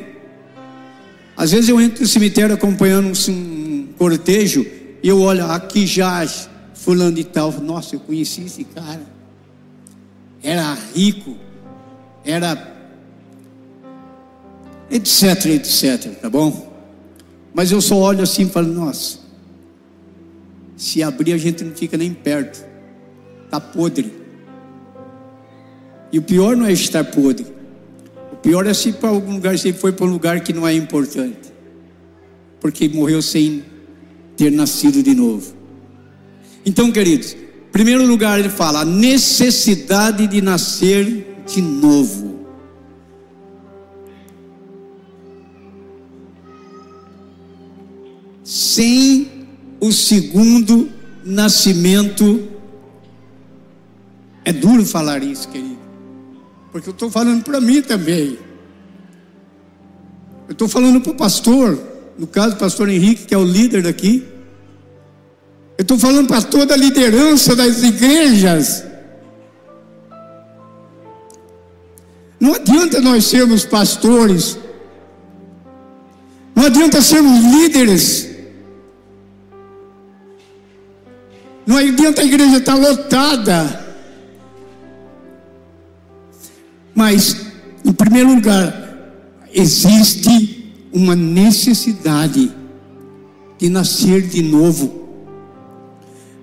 às 1.35 1.51
vezes 1.51 1.67
eu 1.67 1.81
entro 1.81 2.03
no 2.03 2.07
cemitério 2.07 2.53
acompanhando 2.53 3.11
um 3.31 3.87
cortejo, 3.97 4.63
e 5.01 5.07
eu 5.07 5.19
olho, 5.19 5.43
aqui 5.45 5.87
jaz 5.87 6.47
fulano 6.75 7.15
de 7.15 7.23
tal. 7.23 7.51
Nossa, 7.53 7.95
eu 7.95 7.99
conheci 7.99 8.43
esse 8.43 8.63
cara. 8.65 9.01
Era 10.43 10.77
rico, 10.93 11.35
era 12.23 12.71
etc, 14.91 15.43
etc, 15.47 16.19
tá 16.21 16.29
bom? 16.29 16.71
Mas 17.55 17.71
eu 17.71 17.81
só 17.81 17.95
olho 17.97 18.21
assim 18.21 18.43
e 18.43 18.49
falo, 18.49 18.67
nossa, 18.67 19.17
se 20.77 21.01
abrir 21.01 21.33
a 21.33 21.37
gente 21.39 21.63
não 21.63 21.73
fica 21.73 21.97
nem 21.97 22.13
perto, 22.13 22.63
tá 23.49 23.59
podre. 23.59 24.13
E 26.11 26.19
o 26.19 26.21
pior 26.21 26.55
não 26.55 26.67
é 26.67 26.71
estar 26.71 27.03
podre. 27.05 27.59
Pior 28.41 28.65
é 28.65 28.73
se 28.73 28.91
para 28.93 29.09
algum 29.09 29.33
lugar, 29.33 29.57
se 29.57 29.71
foi 29.71 29.91
para 29.91 30.05
um 30.05 30.09
lugar 30.09 30.41
que 30.41 30.51
não 30.51 30.67
é 30.67 30.73
importante. 30.73 31.53
Porque 32.59 32.89
morreu 32.89 33.21
sem 33.21 33.63
ter 34.35 34.51
nascido 34.51 35.03
de 35.03 35.13
novo. 35.13 35.53
Então, 36.65 36.91
queridos, 36.91 37.35
primeiro 37.71 38.05
lugar 38.05 38.39
ele 38.39 38.49
fala 38.49 38.81
a 38.81 38.85
necessidade 38.85 40.27
de 40.27 40.41
nascer 40.41 41.43
de 41.45 41.61
novo. 41.61 42.39
Sem 48.43 49.47
o 49.79 49.91
segundo 49.91 50.89
nascimento, 51.23 52.47
é 54.43 54.51
duro 54.51 54.85
falar 54.85 55.23
isso, 55.23 55.47
querido, 55.49 55.80
porque 56.71 56.89
eu 56.89 56.93
estou 56.93 57.11
falando 57.11 57.43
para 57.43 57.59
mim 57.59 57.81
também. 57.81 58.39
Eu 60.47 60.53
estou 60.53 60.67
falando 60.67 61.01
para 61.01 61.11
o 61.11 61.15
pastor, 61.15 61.77
no 62.17 62.27
caso, 62.27 62.55
o 62.55 62.59
pastor 62.59 62.89
Henrique, 62.89 63.25
que 63.25 63.33
é 63.33 63.37
o 63.37 63.43
líder 63.43 63.83
daqui. 63.83 64.25
Eu 65.77 65.83
estou 65.83 65.97
falando 65.97 66.27
para 66.27 66.41
toda 66.41 66.73
a 66.73 66.77
liderança 66.77 67.55
das 67.55 67.83
igrejas. 67.83 68.83
Não 72.39 72.55
adianta 72.55 72.99
nós 73.01 73.25
sermos 73.25 73.65
pastores, 73.65 74.57
não 76.55 76.65
adianta 76.65 76.99
sermos 77.01 77.39
líderes, 77.53 78.29
não 81.67 81.77
adianta 81.77 82.21
a 82.21 82.25
igreja 82.25 82.57
estar 82.57 82.75
lotada. 82.75 83.80
Mas, 86.93 87.47
em 87.85 87.93
primeiro 87.93 88.33
lugar, 88.33 88.73
existe 89.53 90.73
uma 90.91 91.15
necessidade 91.15 92.51
de 93.57 93.69
nascer 93.69 94.21
de 94.23 94.41
novo. 94.41 95.01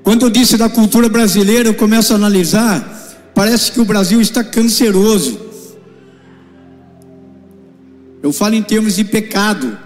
Quando 0.02 0.26
eu 0.26 0.30
disse 0.30 0.56
da 0.56 0.68
cultura 0.68 1.08
brasileira, 1.08 1.68
eu 1.68 1.74
começo 1.74 2.12
a 2.12 2.16
analisar, 2.16 3.30
parece 3.34 3.72
que 3.72 3.80
o 3.80 3.84
Brasil 3.84 4.20
está 4.20 4.42
canceroso. 4.42 5.38
Eu 8.22 8.32
falo 8.32 8.54
em 8.54 8.62
termos 8.62 8.96
de 8.96 9.04
pecado. 9.04 9.78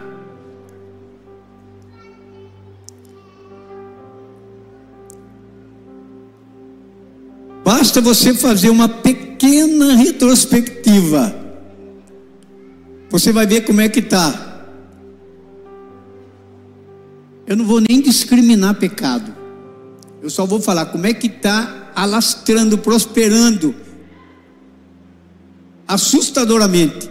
Basta 7.75 8.03
você 8.03 8.35
fazer 8.35 8.69
uma 8.69 8.87
pequena 8.87 9.95
retrospectiva. 9.95 11.35
Você 13.09 13.33
vai 13.33 13.47
ver 13.47 13.63
como 13.63 13.81
é 13.81 13.89
que 13.89 14.01
está. 14.01 14.69
Eu 17.47 17.57
não 17.57 17.65
vou 17.65 17.81
nem 17.81 18.03
discriminar 18.03 18.75
pecado. 18.75 19.35
Eu 20.23 20.29
só 20.29 20.45
vou 20.45 20.61
falar 20.61 20.85
como 20.87 21.07
é 21.07 21.15
que 21.15 21.29
está 21.29 21.91
alastrando, 21.97 22.77
prosperando, 22.77 23.75
assustadoramente, 25.89 27.11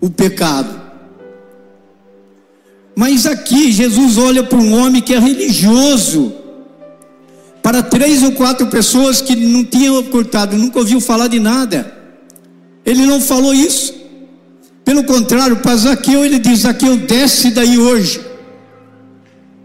o 0.00 0.08
pecado. 0.08 0.80
Mas 2.96 3.26
aqui 3.26 3.70
Jesus 3.70 4.16
olha 4.16 4.42
para 4.42 4.56
um 4.56 4.72
homem 4.72 5.02
que 5.02 5.12
é 5.12 5.18
religioso, 5.18 6.43
para 7.64 7.82
três 7.82 8.22
ou 8.22 8.32
quatro 8.32 8.66
pessoas 8.66 9.22
que 9.22 9.34
não 9.34 9.64
tinham 9.64 9.98
ocultado, 9.98 10.54
nunca 10.54 10.78
ouviu 10.78 11.00
falar 11.00 11.28
de 11.28 11.40
nada. 11.40 11.90
Ele 12.84 13.06
não 13.06 13.22
falou 13.22 13.54
isso. 13.54 13.94
Pelo 14.84 15.02
contrário, 15.04 15.56
para 15.56 15.74
Zaqueu 15.74 16.22
ele 16.22 16.38
diz: 16.38 16.60
Zaqueu, 16.60 16.94
desce 16.98 17.50
daí 17.50 17.78
hoje 17.78 18.20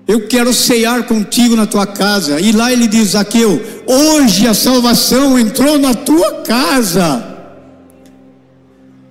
eu 0.07 0.27
quero 0.27 0.53
ceiar 0.53 1.03
contigo 1.03 1.57
na 1.57 1.67
tua 1.67 1.85
casa. 1.85 2.39
E 2.39 2.53
lá 2.53 2.71
ele 2.71 2.87
diz: 2.87 3.09
Zaqueu, 3.09 3.61
hoje 3.85 4.47
a 4.47 4.53
salvação 4.53 5.37
entrou 5.37 5.77
na 5.77 5.93
tua 5.93 6.41
casa. 6.43 7.21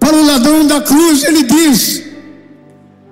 Para 0.00 0.16
o 0.16 0.24
ladrão 0.24 0.66
da 0.66 0.80
cruz, 0.80 1.24
ele 1.24 1.42
diz: 1.42 2.04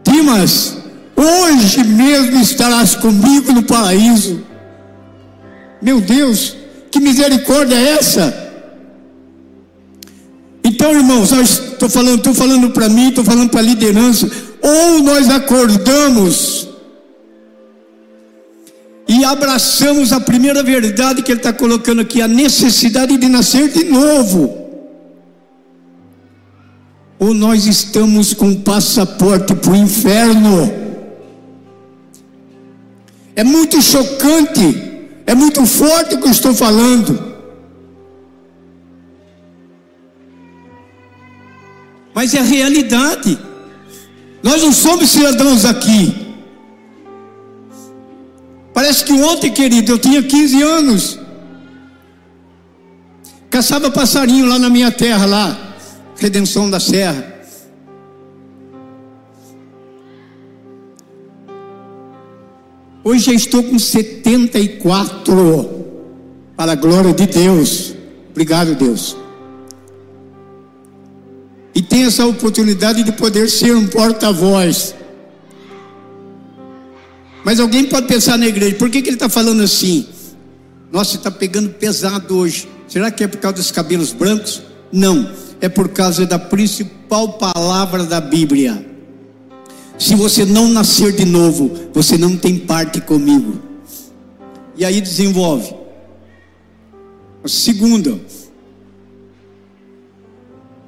Dimas, 0.02 0.78
hoje 1.14 1.84
mesmo 1.84 2.40
estarás 2.40 2.94
comigo 2.94 3.52
no 3.52 3.62
paraíso. 3.62 4.45
Meu 5.80 6.00
Deus, 6.00 6.56
que 6.90 7.00
misericórdia 7.00 7.74
é 7.74 7.90
essa? 7.98 8.46
Então, 10.64 10.92
irmãos, 10.92 11.30
estou 11.32 11.88
falando, 11.88 12.18
estou 12.18 12.34
falando 12.34 12.70
para 12.70 12.88
mim, 12.88 13.08
estou 13.08 13.24
falando 13.24 13.50
para 13.50 13.60
a 13.60 13.62
liderança. 13.62 14.28
Ou 14.60 15.02
nós 15.02 15.28
acordamos 15.30 16.68
e 19.08 19.24
abraçamos 19.24 20.12
a 20.12 20.20
primeira 20.20 20.62
verdade 20.62 21.22
que 21.22 21.30
ele 21.30 21.38
está 21.38 21.52
colocando 21.52 22.00
aqui, 22.00 22.20
a 22.20 22.26
necessidade 22.26 23.16
de 23.16 23.28
nascer 23.28 23.68
de 23.68 23.84
novo. 23.84 24.66
Ou 27.18 27.32
nós 27.32 27.66
estamos 27.66 28.34
com 28.34 28.54
passaporte 28.54 29.54
para 29.54 29.72
o 29.72 29.76
inferno. 29.76 30.72
É 33.36 33.44
muito 33.44 33.80
chocante 33.80 34.85
É 35.26 35.34
muito 35.34 35.66
forte 35.66 36.14
o 36.14 36.20
que 36.20 36.26
eu 36.26 36.30
estou 36.30 36.54
falando. 36.54 37.36
Mas 42.14 42.32
é 42.32 42.38
a 42.38 42.42
realidade. 42.42 43.38
Nós 44.42 44.62
não 44.62 44.72
somos 44.72 45.10
cidadãos 45.10 45.64
aqui. 45.64 46.26
Parece 48.72 49.04
que 49.04 49.12
ontem, 49.12 49.52
querido, 49.52 49.92
eu 49.92 49.98
tinha 49.98 50.22
15 50.22 50.62
anos. 50.62 51.18
Caçava 53.50 53.90
passarinho 53.90 54.46
lá 54.46 54.58
na 54.58 54.70
minha 54.70 54.92
terra, 54.92 55.26
lá, 55.26 55.76
Redenção 56.18 56.70
da 56.70 56.78
Serra. 56.78 57.35
Hoje 63.06 63.30
eu 63.30 63.36
estou 63.36 63.62
com 63.62 63.78
74. 63.78 65.70
Para 66.56 66.72
a 66.72 66.74
glória 66.74 67.12
de 67.12 67.24
Deus. 67.24 67.94
Obrigado, 68.30 68.74
Deus. 68.74 69.16
E 71.72 71.80
tenho 71.80 72.08
essa 72.08 72.26
oportunidade 72.26 73.04
de 73.04 73.12
poder 73.12 73.48
ser 73.48 73.76
um 73.76 73.86
porta-voz. 73.86 74.92
Mas 77.44 77.60
alguém 77.60 77.84
pode 77.84 78.08
pensar 78.08 78.36
na 78.36 78.48
igreja, 78.48 78.74
por 78.74 78.90
que, 78.90 79.00
que 79.00 79.08
ele 79.08 79.14
está 79.14 79.28
falando 79.28 79.62
assim? 79.62 80.08
Nossa, 80.90 81.14
está 81.14 81.30
pegando 81.30 81.68
pesado 81.74 82.36
hoje. 82.36 82.68
Será 82.88 83.12
que 83.12 83.22
é 83.22 83.28
por 83.28 83.38
causa 83.38 83.58
dos 83.58 83.70
cabelos 83.70 84.12
brancos? 84.12 84.64
Não, 84.90 85.30
é 85.60 85.68
por 85.68 85.90
causa 85.90 86.26
da 86.26 86.40
principal 86.40 87.34
palavra 87.34 88.02
da 88.02 88.20
Bíblia. 88.20 88.95
Se 89.98 90.14
você 90.14 90.44
não 90.44 90.68
nascer 90.68 91.12
de 91.12 91.24
novo, 91.24 91.70
você 91.92 92.18
não 92.18 92.36
tem 92.36 92.58
parte 92.58 93.00
comigo. 93.00 93.60
E 94.76 94.84
aí 94.84 95.00
desenvolve. 95.00 95.74
A 97.42 97.48
segunda, 97.48 98.18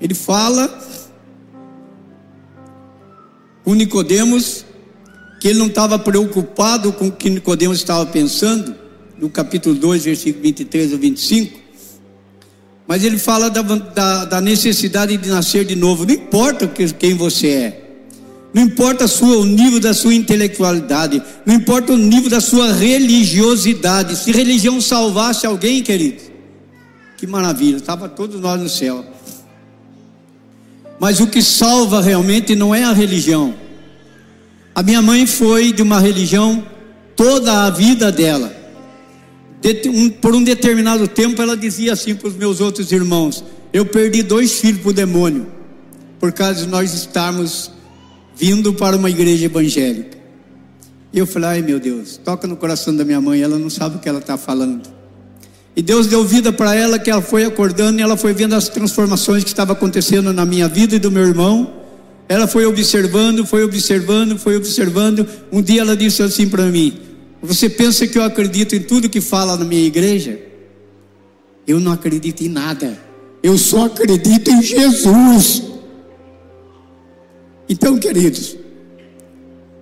ele 0.00 0.14
fala 0.14 0.68
com 3.64 3.74
Nicodemos 3.74 4.64
que 5.40 5.48
ele 5.48 5.58
não 5.58 5.68
estava 5.68 5.98
preocupado 5.98 6.92
com 6.92 7.06
o 7.06 7.12
que 7.12 7.30
Nicodemos 7.30 7.78
estava 7.78 8.04
pensando, 8.04 8.74
no 9.16 9.30
capítulo 9.30 9.74
2, 9.74 10.04
versículo 10.04 10.42
23 10.42 10.92
a 10.92 10.96
25. 10.96 11.58
Mas 12.86 13.04
ele 13.04 13.18
fala 13.18 13.48
da, 13.48 13.62
da, 13.62 14.24
da 14.24 14.40
necessidade 14.40 15.16
de 15.16 15.28
nascer 15.28 15.64
de 15.64 15.76
novo, 15.76 16.04
não 16.04 16.14
importa 16.14 16.66
quem 16.66 17.14
você 17.14 17.48
é. 17.48 17.87
Não 18.58 18.64
importa 18.64 19.06
sua, 19.06 19.36
o 19.36 19.44
nível 19.44 19.78
da 19.78 19.94
sua 19.94 20.12
intelectualidade, 20.12 21.22
não 21.46 21.54
importa 21.54 21.92
o 21.92 21.96
nível 21.96 22.28
da 22.28 22.40
sua 22.40 22.72
religiosidade. 22.72 24.16
Se 24.16 24.32
religião 24.32 24.80
salvasse 24.80 25.46
alguém, 25.46 25.80
querido, 25.80 26.24
que 27.16 27.24
maravilha, 27.24 27.76
estava 27.76 28.08
todos 28.08 28.40
nós 28.40 28.60
no 28.60 28.68
céu. 28.68 29.06
Mas 30.98 31.20
o 31.20 31.28
que 31.28 31.40
salva 31.40 32.02
realmente 32.02 32.56
não 32.56 32.74
é 32.74 32.82
a 32.82 32.92
religião. 32.92 33.54
A 34.74 34.82
minha 34.82 35.00
mãe 35.00 35.24
foi 35.24 35.70
de 35.70 35.80
uma 35.80 36.00
religião 36.00 36.66
toda 37.14 37.64
a 37.64 37.70
vida 37.70 38.10
dela. 38.10 38.52
De, 39.62 40.10
por 40.20 40.34
um 40.34 40.42
determinado 40.42 41.06
tempo, 41.06 41.40
ela 41.40 41.56
dizia 41.56 41.92
assim 41.92 42.12
para 42.12 42.26
os 42.26 42.34
meus 42.34 42.60
outros 42.60 42.90
irmãos: 42.90 43.44
Eu 43.72 43.86
perdi 43.86 44.20
dois 44.20 44.58
filhos 44.58 44.80
para 44.80 44.90
o 44.90 44.92
demônio, 44.92 45.46
por 46.18 46.32
causa 46.32 46.64
de 46.64 46.66
nós 46.66 46.92
estarmos 46.92 47.77
vindo 48.38 48.72
para 48.72 48.96
uma 48.96 49.10
igreja 49.10 49.46
evangélica. 49.46 50.16
E 51.12 51.18
eu 51.18 51.26
falei, 51.26 51.48
ai 51.48 51.62
meu 51.62 51.80
Deus, 51.80 52.20
toca 52.22 52.46
no 52.46 52.56
coração 52.56 52.94
da 52.94 53.04
minha 53.04 53.20
mãe, 53.20 53.40
ela 53.40 53.58
não 53.58 53.68
sabe 53.68 53.96
o 53.96 53.98
que 53.98 54.08
ela 54.08 54.20
está 54.20 54.36
falando. 54.36 54.82
E 55.74 55.82
Deus 55.82 56.06
deu 56.06 56.24
vida 56.24 56.52
para 56.52 56.74
ela, 56.74 56.98
que 56.98 57.10
ela 57.10 57.22
foi 57.22 57.44
acordando 57.44 57.98
e 57.98 58.02
ela 58.02 58.16
foi 58.16 58.32
vendo 58.32 58.54
as 58.54 58.68
transformações 58.68 59.44
que 59.44 59.50
estavam 59.50 59.74
acontecendo 59.74 60.32
na 60.32 60.44
minha 60.44 60.68
vida 60.68 60.96
e 60.96 60.98
do 60.98 61.10
meu 61.10 61.22
irmão. 61.24 61.72
Ela 62.28 62.46
foi 62.46 62.66
observando, 62.66 63.46
foi 63.46 63.64
observando, 63.64 64.38
foi 64.38 64.56
observando. 64.56 65.26
Um 65.52 65.62
dia 65.62 65.80
ela 65.80 65.96
disse 65.96 66.22
assim 66.22 66.48
para 66.48 66.64
mim: 66.66 66.98
Você 67.40 67.70
pensa 67.70 68.06
que 68.06 68.18
eu 68.18 68.22
acredito 68.22 68.74
em 68.74 68.80
tudo 68.80 69.08
que 69.08 69.20
fala 69.20 69.56
na 69.56 69.64
minha 69.64 69.86
igreja? 69.86 70.38
Eu 71.66 71.78
não 71.78 71.92
acredito 71.92 72.42
em 72.42 72.48
nada. 72.48 72.98
Eu 73.40 73.56
só 73.56 73.86
acredito 73.86 74.50
em 74.50 74.60
Jesus. 74.60 75.62
Então, 77.68 77.98
queridos, 77.98 78.56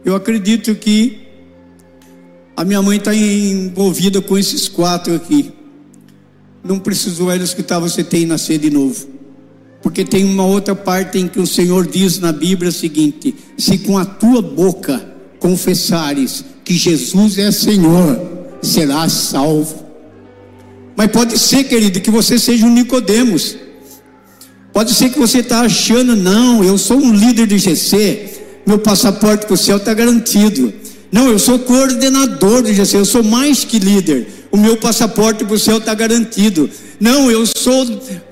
eu 0.04 0.14
acredito 0.14 0.74
que 0.74 1.20
a 2.56 2.64
minha 2.64 2.82
mãe 2.82 2.98
está 2.98 3.14
envolvida 3.14 4.20
com 4.20 4.36
esses 4.36 4.68
quatro 4.68 5.14
aqui. 5.14 5.52
Não 6.64 6.78
precisou 6.78 7.30
ela 7.30 7.44
escutar 7.44 7.78
você 7.78 8.02
tem 8.02 8.26
nascer 8.26 8.58
de 8.58 8.70
novo. 8.70 9.08
Porque 9.82 10.04
tem 10.04 10.24
uma 10.24 10.44
outra 10.44 10.74
parte 10.74 11.18
em 11.18 11.28
que 11.28 11.38
o 11.38 11.46
Senhor 11.46 11.86
diz 11.86 12.18
na 12.18 12.32
Bíblia 12.32 12.70
o 12.70 12.72
seguinte: 12.72 13.34
se 13.56 13.78
com 13.78 13.96
a 13.96 14.04
tua 14.04 14.42
boca 14.42 15.14
confessares 15.38 16.44
que 16.64 16.74
Jesus 16.74 17.38
é 17.38 17.52
Senhor, 17.52 18.20
serás 18.62 19.12
salvo. 19.12 19.86
Mas 20.96 21.10
pode 21.12 21.38
ser, 21.38 21.64
querido, 21.64 22.00
que 22.00 22.10
você 22.10 22.38
seja 22.38 22.66
um 22.66 22.72
Nicodemos 22.72 23.56
Pode 24.76 24.92
ser 24.92 25.08
que 25.08 25.18
você 25.18 25.38
está 25.38 25.60
achando, 25.62 26.14
não, 26.14 26.62
eu 26.62 26.76
sou 26.76 26.98
um 26.98 27.10
líder 27.10 27.46
de 27.46 27.56
GC, 27.56 28.28
meu 28.66 28.78
passaporte 28.78 29.46
para 29.46 29.54
o 29.54 29.56
céu 29.56 29.78
está 29.78 29.94
garantido. 29.94 30.70
Não, 31.10 31.30
eu 31.30 31.38
sou 31.38 31.58
coordenador 31.58 32.60
do 32.60 32.70
GC, 32.70 32.98
eu 32.98 33.06
sou 33.06 33.22
mais 33.22 33.64
que 33.64 33.78
líder. 33.78 34.28
O 34.52 34.58
meu 34.58 34.76
passaporte 34.76 35.46
para 35.46 35.54
o 35.54 35.58
céu 35.58 35.78
está 35.78 35.94
garantido. 35.94 36.68
Não, 37.00 37.30
eu 37.30 37.46
sou 37.46 37.86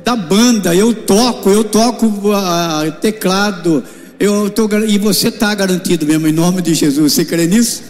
da 0.04 0.14
banda, 0.14 0.74
eu 0.74 0.92
toco, 0.92 1.48
eu 1.48 1.64
toco 1.64 2.04
uh, 2.09 2.92
teclado. 3.00 3.83
Eu 4.20 4.50
tô, 4.50 4.68
e 4.87 4.98
você 4.98 5.28
está 5.28 5.54
garantido 5.54 6.04
mesmo, 6.04 6.28
em 6.28 6.33
nome 6.33 6.61
de 6.61 6.74
Jesus. 6.74 7.14
Você 7.14 7.24
crê 7.24 7.46
nisso? 7.46 7.85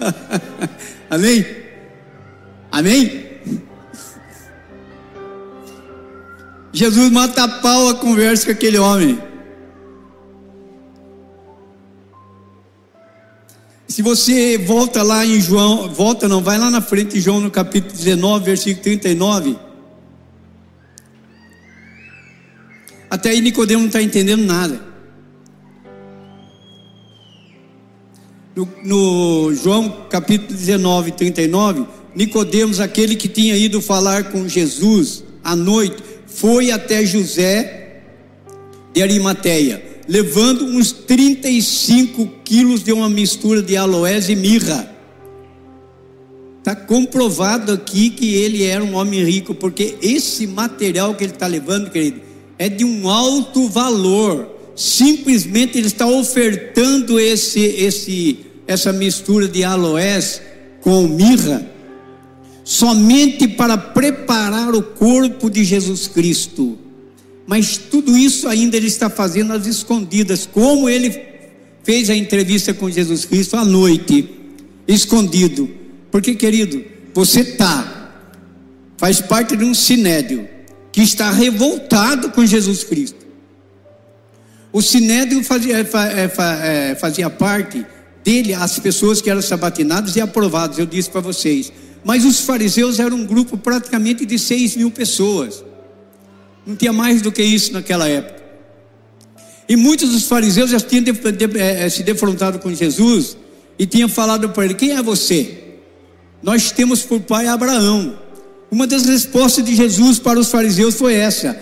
Amém? 1.10 1.44
Amém? 2.72 3.29
Jesus 6.72 7.10
mata 7.10 7.44
a 7.44 7.48
pau 7.48 7.88
a 7.88 7.94
conversa 7.94 8.46
com 8.46 8.52
aquele 8.52 8.78
homem. 8.78 9.18
Se 13.88 14.02
você 14.02 14.56
volta 14.56 15.02
lá 15.02 15.26
em 15.26 15.40
João, 15.40 15.88
volta 15.92 16.28
não, 16.28 16.40
vai 16.40 16.56
lá 16.56 16.70
na 16.70 16.80
frente 16.80 17.14
de 17.14 17.20
João 17.20 17.40
no 17.40 17.50
capítulo 17.50 17.92
19, 17.92 18.44
versículo 18.44 18.82
39. 18.84 19.58
Até 23.10 23.30
aí 23.30 23.40
Nicodemo 23.40 23.80
não 23.80 23.88
está 23.88 24.00
entendendo 24.00 24.44
nada. 24.44 24.80
No, 28.54 28.68
no, 28.84 29.54
João 29.56 30.06
capítulo 30.08 30.56
19, 30.56 31.10
39, 31.12 31.84
Nicodemos, 32.14 32.78
aquele 32.78 33.16
que 33.16 33.28
tinha 33.28 33.56
ido 33.56 33.82
falar 33.82 34.30
com 34.30 34.46
Jesus 34.46 35.24
à 35.42 35.56
noite, 35.56 36.00
foi 36.34 36.70
até 36.70 37.04
José 37.04 38.00
de 38.94 39.02
Arimateia, 39.02 39.82
levando 40.08 40.64
uns 40.64 40.92
35 40.92 42.26
quilos 42.44 42.82
de 42.82 42.92
uma 42.92 43.08
mistura 43.08 43.62
de 43.62 43.76
aloés 43.76 44.28
e 44.28 44.36
mirra. 44.36 44.90
Está 46.58 46.74
comprovado 46.74 47.72
aqui 47.72 48.10
que 48.10 48.34
ele 48.34 48.64
era 48.64 48.82
um 48.82 48.94
homem 48.94 49.24
rico, 49.24 49.54
porque 49.54 49.96
esse 50.02 50.46
material 50.46 51.14
que 51.14 51.24
ele 51.24 51.32
está 51.32 51.46
levando, 51.46 51.90
querido, 51.90 52.20
é 52.58 52.68
de 52.68 52.84
um 52.84 53.08
alto 53.08 53.68
valor. 53.68 54.48
Simplesmente 54.76 55.78
ele 55.78 55.86
está 55.86 56.06
ofertando 56.06 57.18
esse, 57.18 57.60
esse, 57.60 58.40
essa 58.66 58.92
mistura 58.92 59.48
de 59.48 59.64
aloés 59.64 60.40
com 60.80 61.06
mirra 61.06 61.79
somente 62.70 63.48
para 63.48 63.76
preparar 63.76 64.72
o 64.76 64.80
corpo 64.80 65.50
de 65.50 65.64
Jesus 65.64 66.06
Cristo. 66.06 66.78
Mas 67.44 67.76
tudo 67.76 68.16
isso 68.16 68.46
ainda 68.46 68.76
ele 68.76 68.86
está 68.86 69.10
fazendo 69.10 69.52
às 69.52 69.66
escondidas, 69.66 70.46
como 70.46 70.88
ele 70.88 71.20
fez 71.82 72.08
a 72.08 72.14
entrevista 72.14 72.72
com 72.72 72.88
Jesus 72.88 73.24
Cristo 73.24 73.56
à 73.56 73.64
noite, 73.64 74.30
escondido. 74.86 75.68
Porque, 76.12 76.36
querido, 76.36 76.84
você 77.12 77.40
está, 77.40 78.14
faz 78.96 79.20
parte 79.20 79.56
de 79.56 79.64
um 79.64 79.74
sinédrio 79.74 80.48
que 80.92 81.02
está 81.02 81.32
revoltado 81.32 82.30
com 82.30 82.46
Jesus 82.46 82.84
Cristo. 82.84 83.26
O 84.72 84.80
sinédrio 84.80 85.42
fazia, 85.42 85.76
é, 85.76 86.90
é, 86.90 86.94
fazia 86.94 87.28
parte 87.28 87.84
dele, 88.22 88.54
as 88.54 88.78
pessoas 88.78 89.20
que 89.20 89.28
eram 89.28 89.42
sabatinadas 89.42 90.14
e 90.14 90.20
aprovadas. 90.20 90.78
Eu 90.78 90.86
disse 90.86 91.10
para 91.10 91.20
vocês, 91.20 91.72
mas 92.04 92.24
os 92.24 92.40
fariseus 92.40 92.98
eram 92.98 93.18
um 93.18 93.26
grupo 93.26 93.56
praticamente 93.56 94.24
de 94.24 94.38
6 94.38 94.76
mil 94.76 94.90
pessoas. 94.90 95.64
Não 96.66 96.76
tinha 96.76 96.92
mais 96.92 97.22
do 97.22 97.32
que 97.32 97.42
isso 97.42 97.72
naquela 97.72 98.08
época. 98.08 98.40
E 99.68 99.76
muitos 99.76 100.10
dos 100.10 100.24
fariseus 100.24 100.70
já 100.70 100.80
tinham 100.80 101.04
de, 101.04 101.12
eh, 101.58 101.88
se 101.88 102.02
defrontado 102.02 102.58
com 102.58 102.74
Jesus 102.74 103.36
e 103.78 103.86
tinham 103.86 104.08
falado 104.08 104.50
para 104.50 104.64
ele: 104.64 104.74
Quem 104.74 104.92
é 104.92 105.02
você? 105.02 105.60
nós 106.42 106.70
temos 106.70 107.02
por 107.02 107.20
pai 107.20 107.46
Abraão. 107.46 108.18
Uma 108.70 108.86
das 108.86 109.04
respostas 109.04 109.64
de 109.64 109.74
Jesus 109.74 110.18
para 110.18 110.38
os 110.38 110.50
fariseus 110.50 110.94
foi 110.94 111.14
essa: 111.14 111.58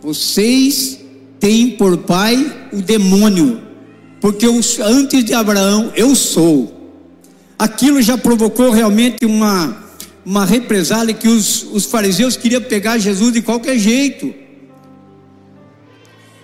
vocês 0.00 0.98
têm 1.38 1.70
por 1.72 1.98
pai 1.98 2.68
o 2.72 2.80
demônio, 2.80 3.60
porque 4.20 4.46
antes 4.80 5.24
de 5.24 5.34
Abraão 5.34 5.92
eu 5.94 6.14
sou. 6.14 6.74
Aquilo 7.58 8.02
já 8.02 8.18
provocou 8.18 8.70
realmente 8.70 9.24
uma, 9.24 9.76
uma 10.24 10.44
represália 10.44 11.14
que 11.14 11.28
os, 11.28 11.62
os 11.72 11.86
fariseus 11.86 12.36
queriam 12.36 12.60
pegar 12.60 12.98
Jesus 12.98 13.32
de 13.32 13.42
qualquer 13.42 13.78
jeito. 13.78 14.34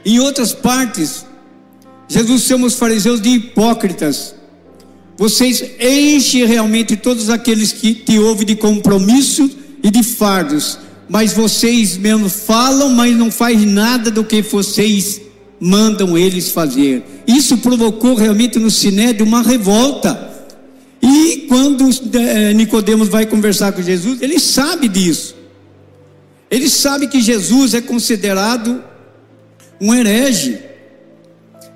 Em 0.04 0.18
outras 0.18 0.52
partes, 0.52 1.24
Jesus 2.08 2.42
chama 2.42 2.66
os 2.66 2.74
fariseus 2.74 3.20
de 3.20 3.28
hipócritas. 3.30 4.34
Vocês 5.16 5.62
enchem 5.78 6.46
realmente 6.46 6.96
todos 6.96 7.30
aqueles 7.30 7.72
que 7.72 7.94
te 7.94 8.18
ouvem 8.18 8.46
de 8.46 8.56
compromisso 8.56 9.50
e 9.82 9.90
de 9.90 10.02
fardos, 10.02 10.78
mas 11.08 11.32
vocês 11.32 11.96
mesmo 11.96 12.28
falam, 12.28 12.88
mas 12.90 13.16
não 13.16 13.30
faz 13.30 13.64
nada 13.64 14.10
do 14.10 14.24
que 14.24 14.40
vocês 14.42 15.20
mandam 15.60 16.18
eles 16.18 16.48
fazer. 16.48 17.04
Isso 17.26 17.58
provocou 17.58 18.14
realmente 18.14 18.58
no 18.58 18.70
Sinédrio 18.70 19.26
uma 19.26 19.42
revolta. 19.42 20.31
E 21.02 21.46
quando 21.48 21.88
é, 22.16 22.54
Nicodemos 22.54 23.08
vai 23.08 23.26
conversar 23.26 23.72
com 23.72 23.82
Jesus, 23.82 24.22
ele 24.22 24.38
sabe 24.38 24.86
disso. 24.88 25.34
Ele 26.48 26.68
sabe 26.68 27.08
que 27.08 27.20
Jesus 27.20 27.74
é 27.74 27.80
considerado 27.80 28.82
um 29.80 29.92
herege. 29.92 30.58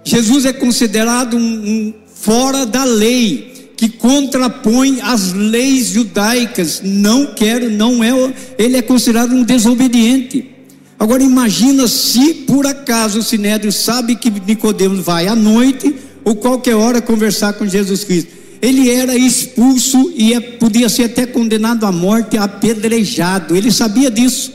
Jesus 0.05 0.45
é 0.45 0.53
considerado 0.53 1.37
um, 1.37 1.41
um 1.41 1.95
fora 2.15 2.65
da 2.65 2.85
lei, 2.85 3.73
que 3.77 3.89
contrapõe 3.89 5.01
as 5.03 5.33
leis 5.33 5.89
judaicas. 5.89 6.81
Não 6.85 7.35
quero, 7.35 7.69
não 7.69 8.05
é, 8.05 8.11
ele 8.57 8.77
é 8.77 8.83
considerado 8.83 9.33
um 9.33 9.43
desobediente. 9.43 10.51
Agora 10.99 11.23
imagina 11.23 11.89
se 11.89 12.33
por 12.35 12.67
acaso 12.67 13.19
o 13.19 13.23
Sinédrio 13.23 13.73
sabe 13.73 14.15
que 14.15 14.31
Nicodemos 14.31 15.01
vai 15.01 15.27
à 15.27 15.35
noite 15.35 15.95
ou 16.25 16.37
qualquer 16.37 16.75
hora 16.75 17.03
conversar 17.03 17.53
com 17.55 17.67
Jesus 17.67 18.05
Cristo. 18.05 18.31
Ele 18.66 18.90
era 18.90 19.14
expulso 19.14 20.12
e 20.16 20.35
é, 20.35 20.40
podia 20.40 20.88
ser 20.88 21.05
até 21.05 21.24
condenado 21.24 21.87
à 21.87 21.92
morte, 21.92 22.37
apedrejado. 22.37 23.55
Ele 23.55 23.70
sabia 23.70 24.11
disso. 24.11 24.52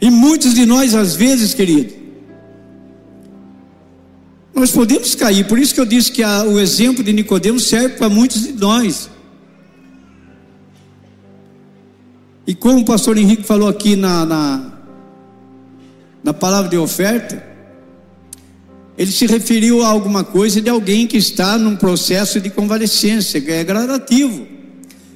E 0.00 0.10
muitos 0.10 0.52
de 0.52 0.66
nós, 0.66 0.92
às 0.92 1.14
vezes, 1.14 1.54
querido, 1.54 1.94
nós 4.52 4.72
podemos 4.72 5.14
cair, 5.14 5.46
por 5.46 5.56
isso 5.56 5.72
que 5.72 5.80
eu 5.80 5.86
disse 5.86 6.10
que 6.10 6.20
a, 6.20 6.42
o 6.42 6.58
exemplo 6.58 7.04
de 7.04 7.12
Nicodemos 7.12 7.62
serve 7.62 7.90
para 7.90 8.08
muitos 8.08 8.42
de 8.42 8.54
nós. 8.54 9.08
E 12.44 12.56
como 12.56 12.80
o 12.80 12.84
pastor 12.84 13.18
Henrique 13.18 13.44
falou 13.44 13.68
aqui 13.68 13.94
na, 13.94 14.26
na, 14.26 14.72
na 16.24 16.34
palavra 16.34 16.68
de 16.68 16.76
oferta, 16.76 17.51
ele 18.96 19.10
se 19.10 19.26
referiu 19.26 19.82
a 19.82 19.88
alguma 19.88 20.22
coisa 20.22 20.60
de 20.60 20.68
alguém 20.68 21.06
que 21.06 21.16
está 21.16 21.58
num 21.58 21.76
processo 21.76 22.40
de 22.40 22.50
convalescência, 22.50 23.40
que 23.40 23.50
é 23.50 23.64
gradativo. 23.64 24.46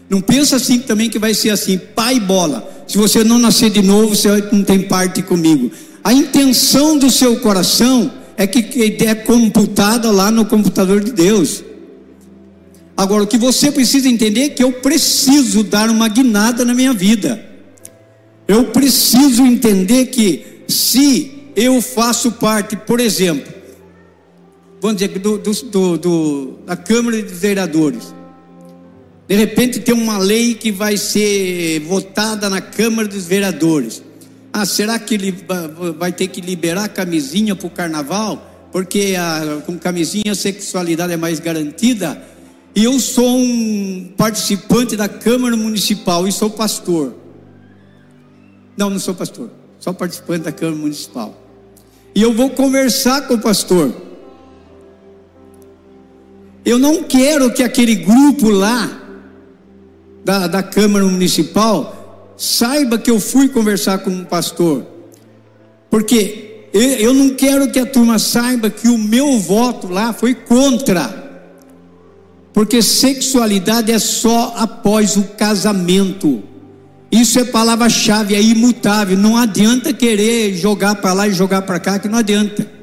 Não 0.08 0.20
pensa 0.20 0.56
assim 0.56 0.78
também 0.78 1.10
que 1.10 1.18
vai 1.18 1.34
ser 1.34 1.50
assim, 1.50 1.78
pai 1.78 2.18
bola. 2.18 2.84
Se 2.86 2.96
você 2.96 3.24
não 3.24 3.38
nascer 3.38 3.70
de 3.70 3.82
novo, 3.82 4.14
você 4.14 4.28
não 4.52 4.62
tem 4.62 4.80
parte 4.80 5.22
comigo. 5.22 5.70
A 6.02 6.12
intenção 6.12 6.96
do 6.96 7.10
seu 7.10 7.36
coração 7.40 8.10
é 8.36 8.46
que 8.46 9.04
é 9.04 9.14
computada 9.14 10.10
lá 10.10 10.30
no 10.30 10.44
computador 10.44 11.02
de 11.02 11.12
Deus. 11.12 11.64
Agora, 12.96 13.24
o 13.24 13.26
que 13.26 13.36
você 13.36 13.70
precisa 13.70 14.08
entender 14.08 14.40
é 14.40 14.48
que 14.48 14.62
eu 14.62 14.72
preciso 14.72 15.62
dar 15.62 15.90
uma 15.90 16.08
guinada 16.08 16.64
na 16.64 16.72
minha 16.72 16.94
vida. 16.94 17.44
Eu 18.48 18.66
preciso 18.66 19.44
entender 19.44 20.06
que 20.06 20.62
se 20.68 21.32
eu 21.54 21.82
faço 21.82 22.32
parte, 22.32 22.76
por 22.76 23.00
exemplo, 23.00 23.55
vamos 24.86 25.02
dizer, 25.02 25.18
do, 25.18 25.36
do, 25.38 25.98
do, 25.98 26.58
da 26.64 26.76
Câmara 26.76 27.20
de 27.20 27.34
Vereadores, 27.34 28.14
de 29.26 29.34
repente 29.34 29.80
tem 29.80 29.92
uma 29.92 30.16
lei 30.16 30.54
que 30.54 30.70
vai 30.70 30.96
ser 30.96 31.80
votada 31.80 32.48
na 32.48 32.60
Câmara 32.60 33.08
dos 33.08 33.26
Vereadores. 33.26 34.00
Ah, 34.52 34.64
será 34.64 34.96
que 34.96 35.14
ele 35.14 35.34
vai 35.98 36.12
ter 36.12 36.28
que 36.28 36.40
liberar 36.40 36.88
camisinha 36.88 37.56
para 37.56 37.66
o 37.66 37.70
carnaval? 37.70 38.68
Porque 38.70 39.16
a, 39.18 39.60
com 39.66 39.76
camisinha 39.76 40.30
a 40.30 40.34
sexualidade 40.36 41.12
é 41.12 41.16
mais 41.16 41.40
garantida. 41.40 42.22
E 42.72 42.84
eu 42.84 43.00
sou 43.00 43.38
um 43.38 44.12
participante 44.16 44.96
da 44.96 45.08
Câmara 45.08 45.56
Municipal 45.56 46.28
e 46.28 46.32
sou 46.32 46.48
pastor. 46.48 47.12
Não, 48.76 48.88
não 48.88 49.00
sou 49.00 49.14
pastor, 49.14 49.50
sou 49.80 49.92
participante 49.92 50.44
da 50.44 50.52
Câmara 50.52 50.78
Municipal. 50.78 51.34
E 52.14 52.22
eu 52.22 52.32
vou 52.32 52.50
conversar 52.50 53.26
com 53.26 53.34
o 53.34 53.40
pastor. 53.40 54.05
Eu 56.66 56.80
não 56.80 57.04
quero 57.04 57.52
que 57.52 57.62
aquele 57.62 57.94
grupo 57.94 58.50
lá 58.50 58.90
da, 60.24 60.48
da 60.48 60.62
Câmara 60.64 61.04
Municipal 61.04 62.34
saiba 62.36 62.98
que 62.98 63.08
eu 63.08 63.20
fui 63.20 63.48
conversar 63.48 63.98
com 63.98 64.10
um 64.10 64.24
pastor, 64.24 64.84
porque 65.88 66.66
eu 66.72 67.14
não 67.14 67.30
quero 67.30 67.70
que 67.70 67.78
a 67.78 67.86
turma 67.86 68.18
saiba 68.18 68.68
que 68.68 68.88
o 68.88 68.98
meu 68.98 69.38
voto 69.38 69.86
lá 69.86 70.12
foi 70.12 70.34
contra, 70.34 71.40
porque 72.52 72.82
sexualidade 72.82 73.92
é 73.92 73.98
só 74.00 74.52
após 74.56 75.16
o 75.16 75.22
casamento. 75.22 76.42
Isso 77.12 77.38
é 77.38 77.44
palavra-chave, 77.44 78.34
é 78.34 78.42
imutável. 78.42 79.16
Não 79.16 79.36
adianta 79.36 79.92
querer 79.92 80.54
jogar 80.56 80.96
para 80.96 81.12
lá 81.12 81.28
e 81.28 81.32
jogar 81.32 81.62
para 81.62 81.78
cá, 81.78 81.98
que 82.00 82.08
não 82.08 82.18
adianta. 82.18 82.75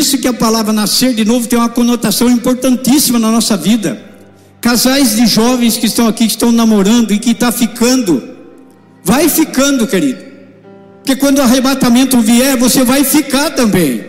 Isso 0.00 0.16
que 0.16 0.26
a 0.26 0.32
palavra 0.32 0.72
nascer 0.72 1.12
de 1.12 1.26
novo 1.26 1.46
tem 1.46 1.58
uma 1.58 1.68
conotação 1.68 2.30
importantíssima 2.30 3.18
na 3.18 3.30
nossa 3.30 3.54
vida. 3.54 4.02
Casais 4.58 5.14
de 5.14 5.26
jovens 5.26 5.76
que 5.76 5.84
estão 5.84 6.08
aqui, 6.08 6.24
que 6.24 6.32
estão 6.32 6.50
namorando 6.50 7.12
e 7.12 7.18
que 7.18 7.32
está 7.32 7.52
ficando, 7.52 8.22
vai 9.04 9.28
ficando, 9.28 9.86
querido. 9.86 10.24
Porque 10.96 11.16
quando 11.16 11.40
o 11.40 11.42
arrebatamento 11.42 12.18
vier, 12.18 12.56
você 12.56 12.82
vai 12.82 13.04
ficar 13.04 13.50
também. 13.50 14.02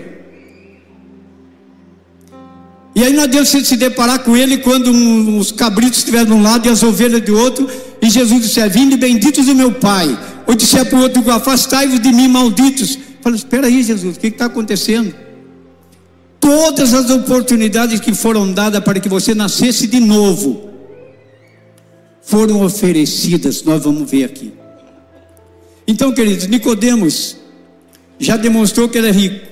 E 2.96 3.04
aí 3.04 3.12
não 3.12 3.24
adianta 3.24 3.46
você 3.46 3.66
se 3.66 3.76
deparar 3.76 4.20
com 4.20 4.38
ele 4.38 4.60
quando 4.60 4.94
um, 4.94 5.38
os 5.40 5.52
cabritos 5.52 6.00
estiverem 6.00 6.28
de 6.28 6.34
um 6.34 6.42
lado 6.42 6.68
e 6.68 6.72
as 6.72 6.84
ovelhas 6.84 7.22
de 7.22 7.32
outro, 7.32 7.68
e 8.02 8.10
Jesus 8.10 8.42
disser, 8.42 8.70
vinde 8.70 8.96
benditos 8.96 9.46
do 9.46 9.54
meu 9.54 9.74
Pai. 9.74 10.18
Ou 10.48 10.56
disser 10.56 10.86
para 10.86 10.98
o 10.98 11.02
outro, 11.02 11.30
afastai-vos 11.32 12.00
de 12.00 12.14
mim, 12.14 12.30
malditos. 12.30 12.98
Fala, 13.22 13.36
espera 13.36 13.68
aí, 13.68 13.84
Jesus, 13.84 14.16
o 14.16 14.20
que 14.22 14.28
está 14.28 14.46
acontecendo? 14.46 15.31
Todas 16.42 16.94
as 16.94 17.10
oportunidades 17.10 18.00
que 18.02 18.14
foram 18.14 18.52
dadas 18.52 18.84
para 18.84 19.00
que 19.00 19.08
você 19.08 19.34
nascesse 19.34 19.88
de 19.88 20.00
novo 20.00 20.70
foram 22.22 22.64
oferecidas, 22.64 23.64
nós 23.64 23.84
vamos 23.84 24.10
ver 24.10 24.26
aqui. 24.26 24.52
Então, 25.88 26.12
queridos, 26.12 26.48
Nicodemos 26.48 27.38
já 28.20 28.38
demonstrou 28.38 28.90
que 28.90 28.98
ele 28.98 29.08
é 29.08 29.12
rico. 29.12 29.52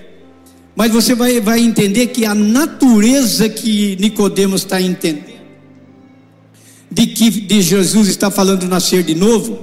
Mas 0.76 0.92
você 0.92 1.14
vai, 1.14 1.42
vai 1.42 1.60
entender 1.60 2.08
que 2.08 2.26
a 2.26 2.34
natureza 2.34 3.50
que 3.50 3.98
Nicodemos 4.00 4.62
está 4.62 4.82
entendendo, 4.82 5.40
de 6.90 7.08
que 7.08 7.30
de 7.30 7.62
Jesus 7.62 8.08
está 8.08 8.32
falando 8.32 8.66
nascer 8.66 9.04
de 9.04 9.14
novo, 9.14 9.60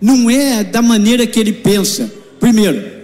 não 0.00 0.30
é 0.30 0.62
da 0.62 0.80
maneira 0.80 1.26
que 1.26 1.40
ele 1.40 1.52
pensa. 1.52 2.12
Primeiro, 2.38 2.97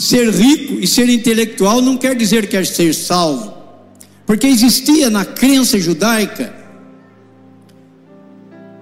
Ser 0.00 0.30
rico 0.30 0.80
e 0.80 0.86
ser 0.86 1.10
intelectual 1.10 1.82
não 1.82 1.94
quer 1.94 2.16
dizer 2.16 2.48
que 2.48 2.56
é 2.56 2.64
ser 2.64 2.94
salvo, 2.94 3.52
porque 4.24 4.46
existia 4.46 5.10
na 5.10 5.26
crença 5.26 5.78
judaica 5.78 6.54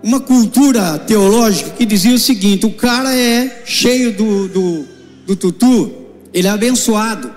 uma 0.01 0.21
cultura 0.21 0.97
teológica 0.97 1.71
que 1.71 1.85
dizia 1.85 2.15
o 2.15 2.21
seguinte: 2.21 2.67
o 2.67 2.71
cara 2.71 3.13
é 3.17 3.65
cheio 3.67 4.13
do, 4.13 4.47
do, 4.47 4.85
do 5.27 5.35
tutu, 5.35 5.93
ele 6.33 6.47
é 6.47 6.51
abençoado, 6.51 7.35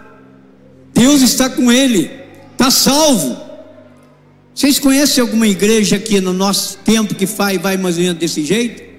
Deus 0.94 1.24
está 1.24 1.50
com 1.50 1.72
ele, 1.72 2.12
está 2.52 2.70
salvo. 2.70 3.36
Vocês 4.54 4.78
conhecem 4.78 5.24
alguma 5.24 5.48
igreja 5.48 5.96
aqui 5.96 6.22
no 6.22 6.34
nosso 6.34 6.78
tempo 6.86 7.16
que 7.16 7.26
faz 7.26 7.60
vai 7.60 7.78
mais 7.78 7.98
ou 7.98 8.04
menos 8.04 8.20
desse 8.20 8.46
jeito? 8.46 8.91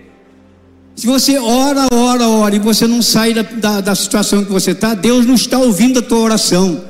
Se 0.95 1.07
você 1.07 1.39
ora, 1.39 1.89
ora, 1.93 2.29
ora 2.29 2.55
e 2.55 2.59
você 2.59 2.87
não 2.87 3.01
sai 3.01 3.33
da, 3.33 3.43
da, 3.43 3.81
da 3.81 3.95
situação 3.95 4.45
que 4.45 4.53
você 4.53 4.73
está, 4.73 4.95
Deus 4.95 5.27
não 5.27 5.35
está 5.35 5.59
ouvindo 5.59 5.99
a 5.99 6.03
tua 6.03 6.19
oração. 6.19 6.83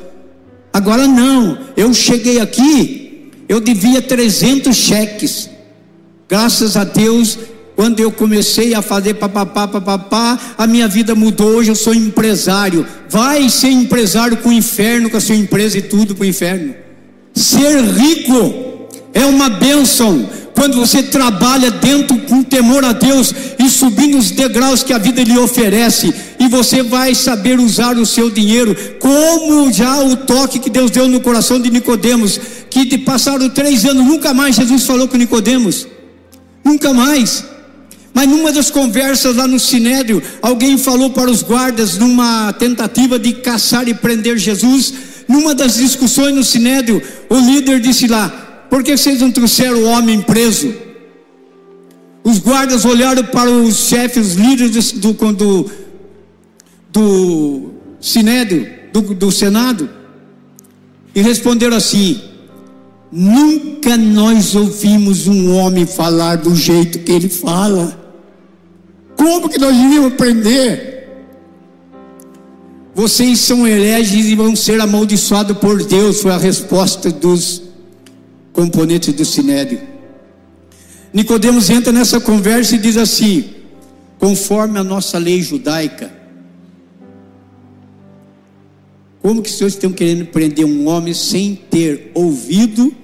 Agora 0.73 1.07
não, 1.07 1.59
eu 1.77 1.93
cheguei 1.95 2.41
aqui, 2.41 3.31
eu 3.49 3.61
devia 3.61 4.03
300 4.03 4.75
cheques. 4.75 5.51
Graças 6.29 6.77
a 6.77 6.85
Deus, 6.85 7.39
quando 7.77 8.01
eu 8.01 8.11
comecei 8.11 8.75
a 8.75 8.83
fazer 8.83 9.15
papapá, 9.15 9.69
papapá, 9.69 10.39
a 10.57 10.67
minha 10.67 10.89
vida 10.89 11.15
mudou. 11.15 11.57
Hoje 11.57 11.71
eu 11.71 11.75
sou 11.75 11.95
empresário. 11.95 12.87
Vai 13.09 13.49
ser 13.49 13.69
empresário 13.69 14.37
com 14.39 14.49
o 14.49 14.53
inferno, 14.53 15.11
com 15.11 15.17
a 15.17 15.21
sua 15.21 15.37
empresa 15.37 15.79
e 15.79 15.83
tudo 15.83 16.15
para 16.15 16.25
o 16.25 16.27
inferno. 16.27 16.75
Ser 17.35 17.83
rico 17.83 18.89
É 19.15 19.25
uma 19.27 19.49
bênção 19.49 20.29
quando 20.55 20.77
você 20.77 21.03
trabalha 21.03 21.71
dentro 21.71 22.17
com 22.21 22.43
temor 22.43 22.85
a 22.85 22.93
Deus 22.93 23.35
e 23.59 23.69
subindo 23.69 24.19
os 24.19 24.31
degraus 24.31 24.83
que 24.83 24.93
a 24.93 24.99
vida 24.99 25.23
lhe 25.23 25.39
oferece, 25.39 26.13
e 26.39 26.49
você 26.49 26.83
vai 26.83 27.15
saber 27.15 27.59
usar 27.59 27.97
o 27.97 28.07
seu 28.07 28.31
dinheiro, 28.31 28.77
como 28.99 29.73
já 29.73 30.03
o 30.03 30.17
toque 30.17 30.59
que 30.59 30.71
Deus 30.71 30.91
deu 30.91 31.09
no 31.09 31.21
coração 31.21 31.61
de 31.61 31.71
Nicodemos, 31.71 32.41
que 32.69 32.99
passaram 32.99 33.49
três 33.49 33.85
anos, 33.85 34.05
nunca 34.05 34.35
mais 34.35 34.57
Jesus 34.57 34.85
falou 34.85 35.09
com 35.09 35.17
Nicodemos, 35.17 35.87
nunca 36.65 36.93
mais. 36.93 37.45
Mas 38.15 38.29
numa 38.29 38.53
das 38.53 38.71
conversas 38.71 39.37
lá 39.37 39.47
no 39.47 39.59
Sinédrio, 39.59 40.23
alguém 40.43 40.77
falou 40.77 41.11
para 41.11 41.31
os 41.31 41.43
guardas, 41.43 41.97
numa 41.97 42.53
tentativa 42.53 43.19
de 43.19 43.33
caçar 43.33 43.89
e 43.89 43.95
prender 43.95 44.37
Jesus, 44.37 44.93
numa 45.27 45.55
das 45.55 45.77
discussões 45.77 46.35
no 46.35 46.45
Sinédrio, 46.45 47.03
o 47.31 47.39
líder 47.39 47.81
disse 47.81 48.07
lá: 48.07 48.42
Por 48.73 48.83
que 48.83 48.97
vocês 48.97 49.21
não 49.21 49.31
trouxeram 49.31 49.83
o 49.83 49.85
homem 49.85 50.23
preso? 50.23 50.75
Os 52.25 52.39
guardas 52.39 52.87
olharam 52.87 53.23
para 53.23 53.51
os 53.51 53.77
chefes, 53.77 54.29
os 54.29 54.33
líderes 54.33 54.93
do, 54.93 55.13
do, 55.13 55.71
do 56.91 57.71
Sinédrio, 58.01 58.67
do, 58.91 59.03
do 59.13 59.31
Senado, 59.31 59.91
e 61.15 61.21
responderam 61.21 61.77
assim: 61.77 62.19
Nunca 63.13 63.95
nós 63.99 64.55
ouvimos 64.55 65.27
um 65.27 65.55
homem 65.55 65.85
falar 65.85 66.37
do 66.37 66.57
jeito 66.57 67.01
que 67.01 67.13
ele 67.13 67.29
fala. 67.29 68.01
Como 69.19 69.51
que 69.51 69.59
nós 69.59 69.77
iríamos 69.77 70.15
aprender? 70.15 71.11
Vocês 72.95 73.39
são 73.39 73.69
hereges 73.69 74.25
e 74.25 74.35
vão 74.35 74.57
ser 74.57 74.81
amaldiçoados 74.81 75.59
por 75.59 75.85
Deus, 75.85 76.23
foi 76.23 76.33
a 76.33 76.39
resposta 76.39 77.11
dos 77.11 77.71
componentes 78.53 79.13
do 79.15 79.25
Sinédrio. 79.25 79.81
Nicodemos 81.13 81.69
entra 81.71 81.93
nessa 81.93 82.21
conversa 82.21 82.75
e 82.75 82.79
diz 82.79 82.97
assim: 82.97 83.51
conforme 84.19 84.79
a 84.79 84.85
nossa 84.85 85.19
lei 85.19 85.43
judaica, 85.43 86.13
como 89.21 89.43
que 89.43 89.51
vocês 89.51 89.75
estão 89.75 89.93
querendo 89.93 90.27
prender 90.27 90.65
um 90.65 90.89
homem 90.89 91.15
sem 91.15 91.55
ter 91.55 92.11
ouvido 92.15 92.95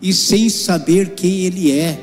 e 0.00 0.12
sem 0.12 0.48
saber 0.48 1.10
quem 1.10 1.44
ele 1.44 1.70
é? 1.70 1.98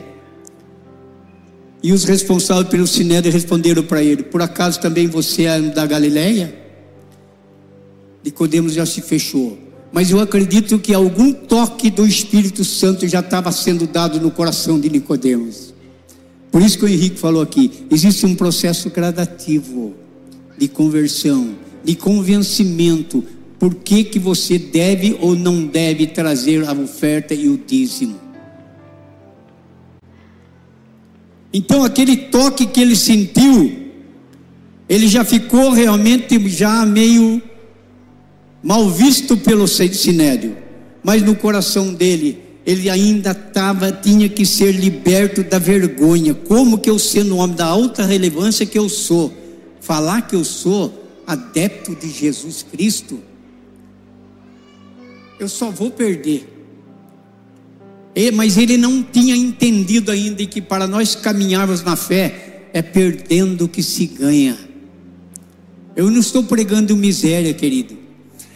E 1.82 1.91
os 1.91 2.04
responsáveis 2.04 2.68
pelo 2.70 2.88
Sinédrio 2.88 3.32
responderam 3.32 3.84
para 3.84 4.04
ele: 4.04 4.24
Por 4.24 4.41
acaso 4.41 4.80
também 4.80 5.08
você 5.08 5.44
é 5.44 5.62
da 5.62 5.86
Galileia? 5.86 6.56
Nicodemos 8.24 8.74
já 8.74 8.86
se 8.86 9.02
fechou. 9.02 9.64
Mas 9.95 10.12
eu 10.12 10.19
acredito 10.19 10.77
que 10.77 10.93
algum 10.93 11.31
toque 11.31 11.89
do 11.89 12.05
Espírito 12.05 12.65
Santo 12.65 13.08
já 13.08 13.21
estava 13.21 13.49
sendo 13.53 13.88
dado 13.88 14.19
no 14.19 14.29
coração 14.29 14.77
de 14.77 14.89
Nicodemos. 14.89 15.73
Por 16.51 16.62
isso 16.62 16.77
que 16.77 16.84
o 16.84 16.88
Henrique 16.89 17.17
falou 17.17 17.41
aqui: 17.41 17.86
existe 17.89 18.25
um 18.25 18.36
processo 18.36 18.89
gradativo 18.89 19.93
de 20.58 20.67
conversão, 20.67 21.55
de 21.81 21.95
convencimento. 21.95 23.23
Por 23.58 23.73
que, 23.73 24.03
que 24.03 24.19
você 24.19 24.60
deve 24.60 25.17
ou 25.21 25.34
não 25.34 25.65
deve 25.65 26.08
trazer 26.08 26.67
a 26.67 26.73
oferta 26.73 27.34
e 27.34 27.47
o 27.47 27.58
dízimo? 27.58 28.19
Então 31.53 31.86
aquele 31.86 32.17
toque 32.17 32.65
que 32.65 32.81
ele 32.81 32.97
sentiu, 32.97 33.73
ele 34.89 35.08
já 35.08 35.23
ficou 35.23 35.71
realmente 35.71 36.38
já 36.49 36.86
meio 36.86 37.41
mal 38.65 38.89
visto 38.89 39.38
pelo 39.38 39.67
sinédrio, 39.67 40.58
mas 41.04 41.21
no 41.21 41.36
coração 41.36 41.93
dele 41.93 42.39
ele 42.65 42.89
ainda 42.89 43.30
estava, 43.30 43.91
tinha 43.91 44.28
que 44.28 44.43
ser 44.43 44.71
liberto 44.71 45.43
da 45.43 45.60
vergonha. 45.60 46.34
Como 46.34 46.80
que 46.80 46.89
eu 46.89 46.97
sendo 46.97 47.36
um 47.36 47.38
homem 47.38 47.56
da 47.56 47.67
alta 47.67 48.04
relevância 48.04 48.65
que 48.65 48.80
eu 48.80 48.89
sou, 48.89 49.32
falar 49.80 50.23
que 50.23 50.36
eu 50.36 50.43
sou 50.43 51.21
adepto 51.28 51.95
de 51.95 52.10
Jesus 52.10 52.65
Cristo, 52.71 53.19
eu 55.39 55.47
só 55.47 55.69
vou 55.69 55.91
perder 55.91 56.56
mas 58.34 58.58
ele 58.58 58.78
não 58.78 59.04
tinha 59.04 59.36
entendido 59.36 60.10
ainda 60.10 60.45
que 60.45 60.62
para 60.62 60.88
nós 60.88 61.15
caminharmos 61.15 61.84
na 61.84 61.97
fé 61.97 62.69
é 62.71 62.82
perdendo 62.82 63.67
que 63.67 63.84
se 63.84 64.06
ganha. 64.06 64.58
Eu 65.95 66.10
não 66.10 66.19
estou 66.19 66.43
pregando 66.43 66.95
miséria, 66.95 67.54
querido. 67.54 68.05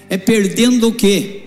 É 0.09 0.17
perdendo 0.17 0.87
o 0.87 0.93
quê? 0.93 1.43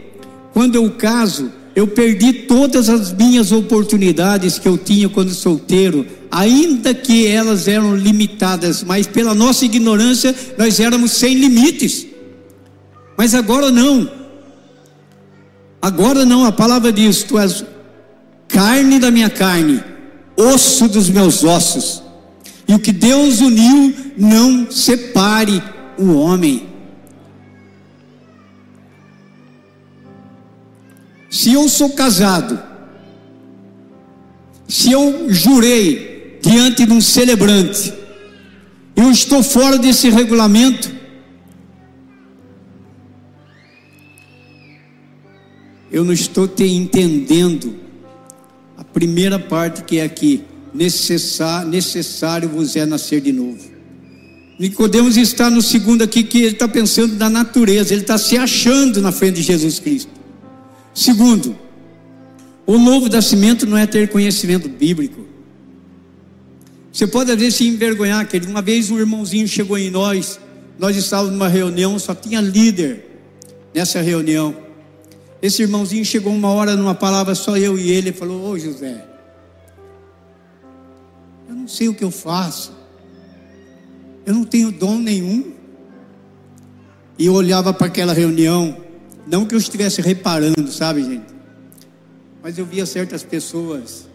Quando 0.52 0.76
eu 0.76 0.90
caso, 0.92 1.50
eu 1.74 1.86
perdi 1.88 2.32
todas 2.32 2.88
as 2.88 3.12
minhas 3.12 3.50
oportunidades 3.50 4.58
que 4.58 4.68
eu 4.68 4.76
tinha 4.76 5.08
quando 5.08 5.34
solteiro, 5.34 6.06
ainda 6.30 6.94
que 6.94 7.26
elas 7.26 7.66
eram 7.66 7.96
limitadas, 7.96 8.84
mas 8.84 9.06
pela 9.06 9.34
nossa 9.34 9.64
ignorância 9.64 10.34
nós 10.56 10.78
éramos 10.78 11.12
sem 11.12 11.34
limites. 11.34 12.06
Mas 13.16 13.34
agora 13.34 13.70
não. 13.70 14.10
Agora 15.80 16.24
não, 16.24 16.44
a 16.44 16.52
palavra 16.52 16.92
diz: 16.92 17.22
Tu 17.22 17.38
és 17.38 17.64
carne 18.48 18.98
da 18.98 19.10
minha 19.10 19.30
carne, 19.30 19.82
osso 20.36 20.88
dos 20.88 21.08
meus 21.08 21.42
ossos. 21.42 22.02
E 22.68 22.74
o 22.74 22.78
que 22.78 22.92
Deus 22.92 23.40
uniu, 23.40 23.94
não 24.16 24.70
separe 24.70 25.62
o 25.98 26.12
homem. 26.12 26.71
Se 31.32 31.52
eu 31.52 31.68
sou 31.68 31.90
casado, 31.90 32.62
se 34.68 34.92
eu 34.92 35.32
jurei 35.32 36.38
diante 36.40 36.86
de 36.86 36.92
um 36.92 37.00
celebrante, 37.00 37.92
eu 38.94 39.10
estou 39.10 39.42
fora 39.42 39.78
desse 39.78 40.10
regulamento, 40.10 40.92
eu 45.90 46.04
não 46.04 46.12
estou 46.12 46.46
te 46.46 46.64
entendendo 46.64 47.82
primeira 48.92 49.38
parte 49.38 49.82
que 49.82 49.98
é 49.98 50.04
aqui, 50.04 50.44
necessário, 50.72 51.68
necessário 51.68 52.48
vos 52.48 52.76
é 52.76 52.84
nascer 52.84 53.20
de 53.20 53.32
novo. 53.32 53.72
Nicodemos 54.58 55.16
está 55.16 55.50
no 55.50 55.62
segundo 55.62 56.02
aqui 56.02 56.22
que 56.22 56.38
ele 56.38 56.52
está 56.52 56.68
pensando 56.68 57.16
na 57.16 57.28
natureza, 57.28 57.92
ele 57.92 58.02
está 58.02 58.18
se 58.18 58.36
achando 58.36 59.00
na 59.00 59.10
frente 59.10 59.36
de 59.36 59.42
Jesus 59.42 59.78
Cristo. 59.78 60.21
Segundo, 60.94 61.56
o 62.66 62.78
novo 62.78 63.08
nascimento 63.08 63.66
não 63.66 63.76
é 63.76 63.86
ter 63.86 64.08
conhecimento 64.08 64.68
bíblico. 64.68 65.26
Você 66.92 67.06
pode 67.06 67.30
às 67.30 67.38
vezes 67.38 67.54
se 67.56 67.66
envergonhar, 67.66 68.26
querido. 68.28 68.50
Uma 68.50 68.60
vez 68.60 68.90
um 68.90 68.98
irmãozinho 68.98 69.48
chegou 69.48 69.78
em 69.78 69.90
nós, 69.90 70.38
nós 70.78 70.94
estávamos 70.96 71.32
numa 71.32 71.48
reunião, 71.48 71.98
só 71.98 72.14
tinha 72.14 72.40
líder 72.40 73.04
nessa 73.74 74.00
reunião. 74.02 74.54
Esse 75.40 75.62
irmãozinho 75.62 76.04
chegou 76.04 76.32
uma 76.32 76.50
hora 76.50 76.76
numa 76.76 76.94
palavra 76.94 77.34
só 77.34 77.56
eu 77.56 77.78
e 77.78 77.90
ele, 77.90 78.10
e 78.10 78.12
falou: 78.12 78.50
Ô 78.50 78.58
José, 78.58 79.04
eu 81.48 81.54
não 81.54 81.66
sei 81.66 81.88
o 81.88 81.94
que 81.94 82.04
eu 82.04 82.10
faço, 82.10 82.72
eu 84.26 84.34
não 84.34 84.44
tenho 84.44 84.70
dom 84.70 84.98
nenhum. 84.98 85.52
E 87.18 87.26
eu 87.26 87.34
olhava 87.34 87.72
para 87.72 87.86
aquela 87.86 88.12
reunião, 88.12 88.76
não 89.26 89.46
que 89.46 89.54
eu 89.54 89.58
estivesse 89.58 90.00
reparando, 90.00 90.70
sabe, 90.70 91.04
gente? 91.04 91.32
Mas 92.42 92.58
eu 92.58 92.66
via 92.66 92.84
certas 92.84 93.22
pessoas 93.22 94.08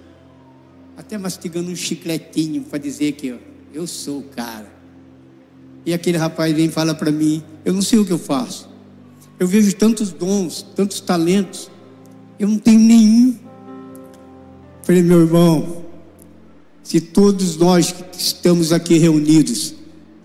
até 0.98 1.18
mastigando 1.18 1.72
um 1.72 1.76
chicletinho 1.76 2.64
para 2.64 2.80
dizer 2.80 3.14
que 3.14 3.28
eu, 3.28 3.40
eu 3.74 3.88
sou 3.88 4.20
o 4.20 4.24
cara. 4.24 4.68
E 5.86 5.94
aquele 5.94 6.18
rapaz 6.18 6.54
vem 6.54 6.66
e 6.66 6.70
fala 6.70 6.94
para 6.94 7.12
mim: 7.12 7.42
Eu 7.64 7.74
não 7.74 7.82
sei 7.82 8.00
o 8.00 8.06
que 8.06 8.12
eu 8.12 8.20
faço. 8.20 8.70
Eu 9.40 9.48
vejo 9.48 9.74
tantos 9.76 10.12
dons, 10.12 10.66
tantos 10.76 11.00
talentos. 11.00 11.70
Eu 12.40 12.48
não 12.48 12.58
tenho 12.58 12.80
nenhum. 12.80 13.38
Falei, 14.84 15.04
meu 15.04 15.22
irmão, 15.22 15.86
se 16.84 17.00
todos 17.00 17.56
nós 17.58 17.92
que 17.92 18.04
estamos 18.18 18.72
aqui 18.72 18.98
reunidos 18.98 19.76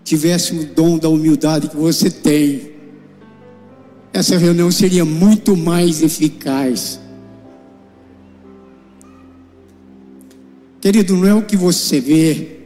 tivéssemos 0.05 0.64
o 0.64 0.68
dom 0.68 0.99
da 0.99 1.09
humildade 1.09 1.68
que 1.68 1.76
você 1.76 2.11
tem, 2.11 2.72
essa 4.13 4.37
reunião 4.37 4.71
seria 4.71 5.05
muito 5.05 5.57
mais 5.57 6.03
eficaz. 6.03 7.01
Querido, 10.81 11.17
não 11.17 11.27
é 11.27 11.35
o 11.35 11.43
que 11.43 11.57
você 11.57 12.01
vê, 12.01 12.59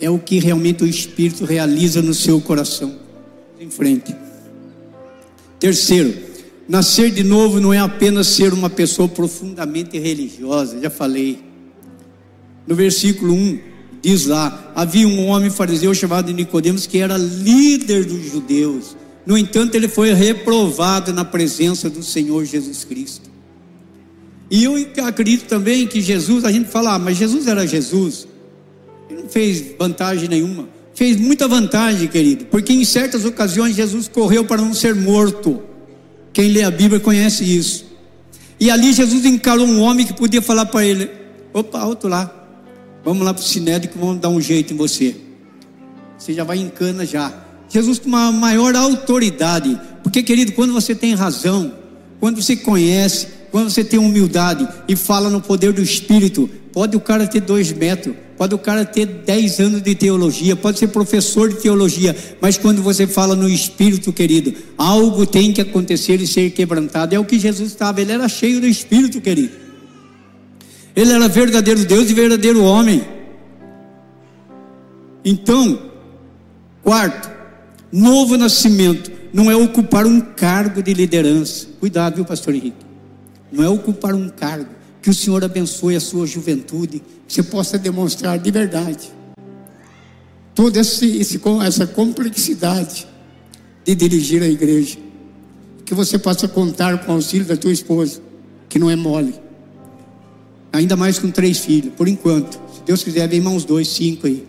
é 0.00 0.10
o 0.10 0.18
que 0.18 0.40
realmente 0.40 0.82
o 0.82 0.86
Espírito 0.86 1.44
realiza 1.44 2.02
no 2.02 2.14
seu 2.14 2.40
coração. 2.40 2.98
Em 3.60 3.70
frente. 3.70 4.16
Terceiro, 5.60 6.12
nascer 6.68 7.12
de 7.12 7.22
novo 7.22 7.60
não 7.60 7.72
é 7.72 7.78
apenas 7.78 8.26
ser 8.26 8.52
uma 8.52 8.68
pessoa 8.68 9.06
profundamente 9.06 9.96
religiosa, 9.98 10.80
já 10.80 10.90
falei. 10.90 11.38
No 12.66 12.74
versículo 12.74 13.32
1 13.34 13.71
diz 14.02 14.26
lá: 14.26 14.72
havia 14.74 15.06
um 15.06 15.26
homem 15.26 15.48
fariseu 15.48 15.94
chamado 15.94 16.32
Nicodemos 16.32 16.86
que 16.86 16.98
era 16.98 17.16
líder 17.16 18.04
dos 18.04 18.30
judeus. 18.30 18.96
No 19.24 19.38
entanto, 19.38 19.76
ele 19.76 19.86
foi 19.86 20.12
reprovado 20.12 21.12
na 21.12 21.24
presença 21.24 21.88
do 21.88 22.02
Senhor 22.02 22.44
Jesus 22.44 22.84
Cristo. 22.84 23.30
E 24.50 24.64
eu 24.64 24.74
acredito 25.04 25.46
também 25.46 25.86
que 25.86 26.00
Jesus, 26.00 26.44
a 26.44 26.50
gente 26.50 26.68
fala, 26.68 26.94
ah, 26.94 26.98
mas 26.98 27.16
Jesus 27.16 27.46
era 27.46 27.66
Jesus. 27.66 28.26
Ele 29.08 29.22
não 29.22 29.28
fez 29.28 29.64
vantagem 29.78 30.28
nenhuma. 30.28 30.68
Fez 30.94 31.16
muita 31.16 31.48
vantagem, 31.48 32.06
querido, 32.06 32.44
porque 32.46 32.72
em 32.72 32.84
certas 32.84 33.24
ocasiões 33.24 33.74
Jesus 33.74 34.08
correu 34.08 34.44
para 34.44 34.60
não 34.60 34.74
ser 34.74 34.94
morto. 34.94 35.62
Quem 36.32 36.48
lê 36.48 36.62
a 36.62 36.70
Bíblia 36.70 37.00
conhece 37.00 37.44
isso. 37.44 37.86
E 38.60 38.70
ali 38.70 38.92
Jesus 38.92 39.24
encarou 39.24 39.66
um 39.66 39.80
homem 39.80 40.04
que 40.04 40.12
podia 40.12 40.42
falar 40.42 40.66
para 40.66 40.84
ele: 40.84 41.10
opa, 41.54 41.78
alto 41.78 42.06
lá, 42.08 42.41
vamos 43.04 43.24
lá 43.24 43.34
para 43.34 43.42
o 43.42 43.80
que 43.88 43.98
vamos 43.98 44.20
dar 44.20 44.28
um 44.28 44.40
jeito 44.40 44.72
em 44.72 44.76
você. 44.76 45.16
Você 46.18 46.32
já 46.32 46.44
vai 46.44 46.58
em 46.58 46.68
cana 46.68 47.04
já. 47.04 47.32
Jesus 47.68 47.98
com 47.98 48.08
uma 48.08 48.30
maior 48.30 48.76
autoridade, 48.76 49.80
porque 50.02 50.22
querido, 50.22 50.52
quando 50.52 50.72
você 50.72 50.94
tem 50.94 51.14
razão, 51.14 51.72
quando 52.20 52.40
você 52.40 52.54
conhece, 52.54 53.26
quando 53.50 53.70
você 53.70 53.82
tem 53.82 53.98
humildade 53.98 54.68
e 54.86 54.94
fala 54.94 55.30
no 55.30 55.40
poder 55.40 55.72
do 55.72 55.82
Espírito, 55.82 56.48
pode 56.72 56.96
o 56.96 57.00
cara 57.00 57.26
ter 57.26 57.40
dois 57.40 57.72
metros, 57.72 58.14
pode 58.36 58.54
o 58.54 58.58
cara 58.58 58.84
ter 58.84 59.06
dez 59.06 59.58
anos 59.58 59.82
de 59.82 59.94
teologia, 59.94 60.54
pode 60.54 60.78
ser 60.78 60.88
professor 60.88 61.48
de 61.48 61.56
teologia, 61.56 62.16
mas 62.40 62.56
quando 62.56 62.82
você 62.82 63.06
fala 63.06 63.34
no 63.34 63.48
Espírito, 63.48 64.12
querido, 64.12 64.54
algo 64.76 65.26
tem 65.26 65.52
que 65.52 65.60
acontecer 65.60 66.20
e 66.20 66.26
ser 66.26 66.50
quebrantado. 66.50 67.14
É 67.14 67.18
o 67.18 67.24
que 67.24 67.38
Jesus 67.38 67.70
estava, 67.70 68.00
ele 68.00 68.12
era 68.12 68.28
cheio 68.28 68.60
do 68.60 68.66
Espírito, 68.66 69.20
querido. 69.20 69.62
Ele 70.94 71.12
era 71.12 71.28
verdadeiro 71.28 71.84
Deus 71.84 72.10
e 72.10 72.14
verdadeiro 72.14 72.62
homem. 72.62 73.06
Então, 75.24 75.90
quarto, 76.82 77.30
novo 77.90 78.36
nascimento 78.36 79.10
não 79.32 79.50
é 79.50 79.56
ocupar 79.56 80.06
um 80.06 80.20
cargo 80.20 80.82
de 80.82 80.92
liderança. 80.92 81.66
Cuidado, 81.80 82.16
viu, 82.16 82.24
pastor 82.24 82.54
Henrique? 82.54 82.84
Não 83.50 83.64
é 83.64 83.68
ocupar 83.68 84.14
um 84.14 84.28
cargo 84.28 84.68
que 85.00 85.10
o 85.10 85.14
Senhor 85.14 85.42
abençoe 85.44 85.96
a 85.96 86.00
sua 86.00 86.26
juventude, 86.26 87.02
que 87.26 87.34
você 87.34 87.42
possa 87.42 87.78
demonstrar 87.78 88.38
de 88.38 88.50
verdade 88.50 89.10
toda 90.54 90.80
esse, 90.80 91.18
esse, 91.18 91.40
essa 91.64 91.86
complexidade 91.86 93.06
de 93.84 93.94
dirigir 93.94 94.42
a 94.42 94.46
igreja. 94.46 94.98
Que 95.84 95.94
você 95.94 96.18
possa 96.18 96.46
contar 96.46 97.04
com 97.04 97.12
o 97.12 97.14
auxílio 97.16 97.46
da 97.46 97.56
tua 97.56 97.72
esposa, 97.72 98.20
que 98.68 98.78
não 98.78 98.90
é 98.90 98.96
mole. 98.96 99.34
Ainda 100.72 100.96
mais 100.96 101.18
com 101.18 101.30
três 101.30 101.58
filhos, 101.58 101.92
por 101.94 102.08
enquanto. 102.08 102.54
Se 102.74 102.82
Deus 102.86 103.02
quiser, 103.02 103.28
vem 103.28 103.40
mais 103.40 103.56
uns 103.56 103.64
dois, 103.64 103.88
cinco 103.88 104.26
aí. 104.26 104.46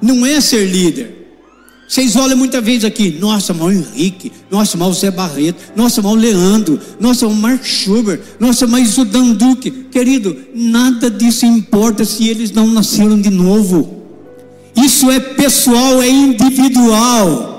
Não 0.00 0.24
é 0.26 0.40
ser 0.40 0.66
líder 0.66 1.22
vocês 1.92 2.16
olham 2.16 2.38
muitas 2.38 2.64
vezes 2.64 2.86
aqui, 2.86 3.18
nossa, 3.20 3.52
mal 3.52 3.70
Henrique, 3.70 4.32
nossa, 4.50 4.78
mal 4.78 4.90
Zé 4.94 5.10
Barreto, 5.10 5.62
nossa, 5.76 6.00
mal 6.00 6.14
Leandro, 6.14 6.80
nossa, 6.98 7.28
mal 7.28 7.36
Mark 7.36 7.62
Schubert, 7.66 8.18
nossa, 8.40 8.66
mas 8.66 8.96
o 8.96 9.04
Dan 9.04 9.34
Duque. 9.34 9.70
Querido, 9.90 10.34
nada 10.54 11.10
disso 11.10 11.44
importa 11.44 12.02
se 12.02 12.26
eles 12.26 12.50
não 12.50 12.66
nasceram 12.66 13.20
de 13.20 13.28
novo. 13.28 14.04
Isso 14.74 15.10
é 15.10 15.20
pessoal, 15.20 16.00
é 16.00 16.08
individual. 16.08 17.52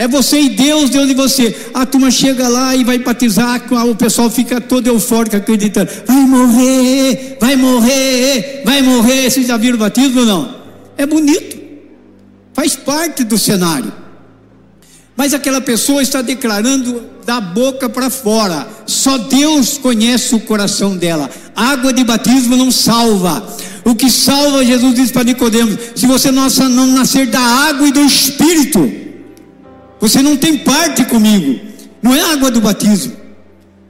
É 0.00 0.08
você 0.08 0.40
e 0.40 0.48
Deus, 0.48 0.88
Deus 0.88 1.10
e 1.10 1.14
você. 1.14 1.54
A 1.74 1.84
turma 1.84 2.10
chega 2.10 2.48
lá 2.48 2.74
e 2.74 2.82
vai 2.82 2.98
batizar, 2.98 3.62
o 3.86 3.94
pessoal 3.94 4.30
fica 4.30 4.58
todo 4.58 4.86
eufórico 4.86 5.36
acreditando. 5.36 5.90
Vai 6.06 6.24
morrer, 6.24 7.36
vai 7.38 7.54
morrer, 7.54 8.62
vai 8.64 8.80
morrer. 8.80 9.30
Vocês 9.30 9.46
já 9.46 9.58
viram 9.58 9.76
o 9.76 9.80
batismo 9.80 10.20
ou 10.20 10.26
não? 10.26 10.54
É 10.96 11.04
bonito 11.04 11.60
faz 12.60 12.76
parte 12.76 13.24
do 13.24 13.38
cenário. 13.38 13.90
Mas 15.16 15.32
aquela 15.32 15.62
pessoa 15.62 16.02
está 16.02 16.20
declarando 16.20 17.04
da 17.24 17.40
boca 17.40 17.88
para 17.88 18.10
fora. 18.10 18.68
Só 18.86 19.16
Deus 19.16 19.78
conhece 19.78 20.34
o 20.34 20.40
coração 20.40 20.94
dela. 20.94 21.30
Água 21.56 21.90
de 21.90 22.04
batismo 22.04 22.56
não 22.56 22.70
salva. 22.70 23.46
O 23.82 23.94
que 23.94 24.10
salva, 24.10 24.62
Jesus 24.62 24.94
disse 24.94 25.12
para 25.12 25.24
Nicodemos: 25.24 25.78
se 25.94 26.06
você 26.06 26.30
não 26.30 26.86
nascer 26.88 27.26
da 27.26 27.40
água 27.40 27.88
e 27.88 27.92
do 27.92 28.04
Espírito, 28.04 28.92
você 30.00 30.22
não 30.22 30.36
tem 30.36 30.58
parte 30.58 31.04
comigo. 31.04 31.60
Não 32.02 32.14
é 32.14 32.32
água 32.32 32.50
do 32.50 32.60
batismo. 32.60 33.12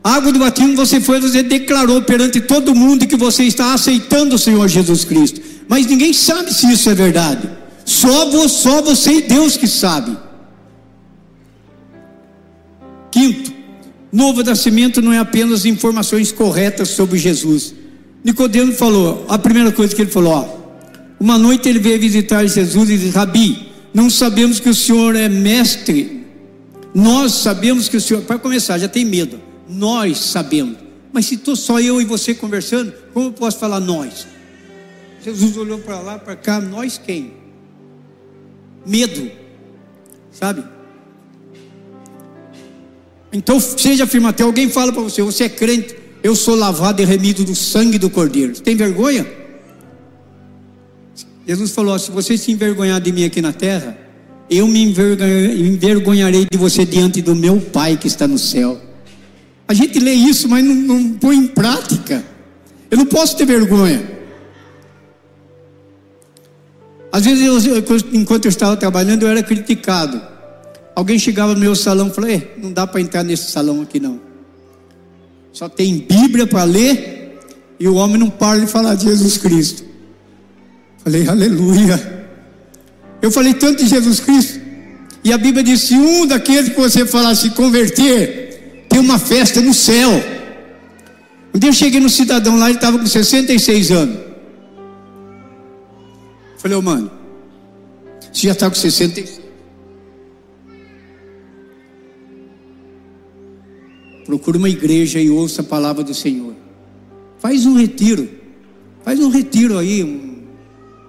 A 0.03 0.15
água 0.15 0.33
do 0.33 0.39
batismo 0.39 0.75
você 0.75 1.01
foi, 1.01 1.21
você 1.21 1.43
declarou 1.43 2.03
perante 2.03 2.41
todo 2.41 2.75
mundo 2.75 3.07
que 3.07 3.17
você 3.17 3.45
está 3.45 3.75
aceitando 3.75 4.35
o 4.35 4.39
Senhor 4.39 4.67
Jesus 4.67 5.05
Cristo. 5.05 5.41
Mas 5.69 5.87
ninguém 5.87 6.13
sabe 6.13 6.53
se 6.53 6.71
isso 6.73 6.91
é 6.91 6.95
verdade. 6.95 7.49
Só, 7.85 8.49
só 8.49 8.83
você 8.83 9.13
e 9.13 9.23
Deus 9.23 9.57
que 9.57 9.69
sabe. 9.69 10.17
Quinto, 13.11 13.53
novo 14.13 14.43
nascimento 14.43 15.03
não 15.03 15.13
é 15.13 15.19
apenas 15.19 15.65
informações 15.65 16.33
corretas 16.33 16.89
sobre 16.89 17.19
Jesus. 17.19 17.75
Nicodemo 18.25 18.73
falou, 18.73 19.27
a 19.29 19.39
primeira 19.39 19.71
coisa 19.71 19.95
que 19.95 20.03
ele 20.03 20.11
falou, 20.11 20.33
ó, 20.33 20.61
uma 21.19 21.37
noite 21.37 21.69
ele 21.69 21.79
veio 21.79 22.01
visitar 22.01 22.45
Jesus 22.47 22.89
e 22.91 22.97
disse, 22.97 23.11
Rabi, 23.11 23.70
não 23.93 24.09
sabemos 24.09 24.61
que 24.61 24.69
o 24.69 24.75
Senhor 24.75 25.17
é 25.17 25.29
mestre. 25.29 26.27
Nós 26.95 27.33
sabemos 27.33 27.89
que 27.89 27.97
o 27.97 28.01
Senhor, 28.01 28.23
para 28.23 28.39
começar, 28.39 28.79
já 28.79 28.89
tem 28.89 29.05
medo. 29.05 29.41
Nós 29.69 30.19
sabemos. 30.19 30.77
Mas 31.13 31.27
se 31.27 31.35
estou 31.35 31.57
só 31.57 31.81
eu 31.81 32.01
e 32.01 32.05
você 32.05 32.35
conversando, 32.35 32.93
como 33.13 33.29
eu 33.29 33.33
posso 33.33 33.59
falar 33.59 33.81
nós? 33.81 34.27
Jesus 35.25 35.57
olhou 35.57 35.79
para 35.79 36.01
lá, 36.01 36.19
para 36.19 36.37
cá, 36.37 36.61
nós 36.61 36.99
quem? 36.99 37.41
medo, 38.85 39.31
sabe? 40.31 40.65
Então 43.33 43.61
seja 43.61 44.05
afirmativo. 44.05 44.49
Alguém 44.49 44.69
fala 44.69 44.93
para 44.93 45.03
você: 45.03 45.23
você 45.23 45.45
é 45.45 45.49
crente, 45.49 45.97
eu 46.23 46.35
sou 46.35 46.55
lavado 46.55 47.01
e 47.03 47.05
remido 47.05 47.45
do 47.45 47.55
sangue 47.55 47.99
do 47.99 48.11
Cordeiro. 48.11 48.55
Você 48.55 48.63
tem 48.63 48.77
vergonha? 48.77 49.27
Jesus 51.51 51.73
falou: 51.73 51.99
se 51.99 52.13
você 52.13 52.39
se 52.39 52.53
envergonhar 52.53 53.01
de 53.01 53.11
mim 53.11 53.25
aqui 53.25 53.43
na 53.43 53.53
terra, 53.53 53.99
eu 54.49 54.69
me 54.69 54.85
envergonharei 54.85 56.47
de 56.49 56.57
você 56.57 56.85
diante 56.85 57.21
do 57.21 57.35
meu 57.35 57.61
Pai 57.61 57.97
que 57.97 58.07
está 58.07 58.29
no 58.29 58.39
céu. 58.39 58.81
A 59.67 59.75
gente 59.75 59.99
lê 59.99 60.13
isso, 60.13 60.49
mas 60.49 60.65
não, 60.65 60.75
não 60.77 61.13
põe 61.15 61.37
em 61.37 61.49
prática. 61.49 62.25
Eu 62.89 62.99
não 62.99 63.07
posso 63.07 63.37
ter 63.37 63.47
vergonha. 63.47 64.21
Às 67.11 67.25
vezes, 67.25 67.67
eu, 67.67 67.83
enquanto 68.13 68.45
eu 68.45 68.49
estava 68.49 68.77
trabalhando, 68.77 69.25
eu 69.25 69.29
era 69.29 69.43
criticado. 69.43 70.23
Alguém 70.95 71.19
chegava 71.19 71.53
no 71.53 71.59
meu 71.59 71.75
salão 71.75 72.07
e 72.07 72.11
falava: 72.13 72.43
não 72.59 72.73
dá 72.73 72.87
para 72.87 73.01
entrar 73.01 73.25
nesse 73.25 73.51
salão 73.51 73.83
aqui 73.83 73.99
não. 73.99 74.21
Só 75.53 75.69
tem 75.69 75.99
Bíblia 75.99 76.47
para 76.47 76.63
ler 76.63 77.41
e 77.81 77.89
o 77.89 77.97
homem 77.97 78.19
não 78.19 78.31
para 78.31 78.61
de 78.61 78.69
falar 78.69 78.95
de 78.95 79.07
Jesus 79.07 79.37
Cristo. 79.37 79.90
Falei, 81.03 81.29
aleluia. 81.29 82.21
Eu 83.23 83.31
falei 83.31 83.55
tanto 83.55 83.83
de 83.83 83.89
Jesus 83.89 84.21
Cristo. 84.21 84.61
E 85.23 85.33
a 85.33 85.39
Bíblia 85.39 85.63
diz: 85.63 85.83
se 85.83 85.95
um 85.95 86.27
daqueles 86.27 86.71
que 86.71 86.81
você 86.81 87.07
falar 87.07 87.35
se 87.35 87.51
converter, 87.51 88.87
tem 88.89 89.01
uma 89.01 89.19
festa 89.19 89.61
no 89.61 89.75
céu. 89.75 90.11
Um 91.55 91.59
dia 91.59 91.69
eu 91.69 91.75
cheguei 91.75 92.01
no 92.01 92.09
cidadão 92.09 92.57
lá, 92.59 92.69
ele 92.69 92.79
estava 92.79 92.99
com 92.99 93.07
66 93.07 93.91
anos. 93.91 94.19
Falei, 96.59 96.77
ô 96.77 96.81
oh, 96.81 96.83
mano, 96.83 97.11
você 98.33 98.47
já 98.47 98.53
está 98.53 98.69
com 98.69 98.77
60. 98.77 99.41
Procura 104.27 104.59
uma 104.59 104.69
igreja 104.69 105.19
e 105.19 105.29
ouça 105.29 105.63
a 105.63 105.65
palavra 105.65 106.05
do 106.05 106.15
Senhor. 106.15 106.55
Faz 107.39 107.67
um 107.67 107.75
retiro. 107.75 108.29
Faz 109.03 109.19
um 109.19 109.29
retiro 109.29 109.77
aí. 109.79 110.05
Um... 110.05 110.40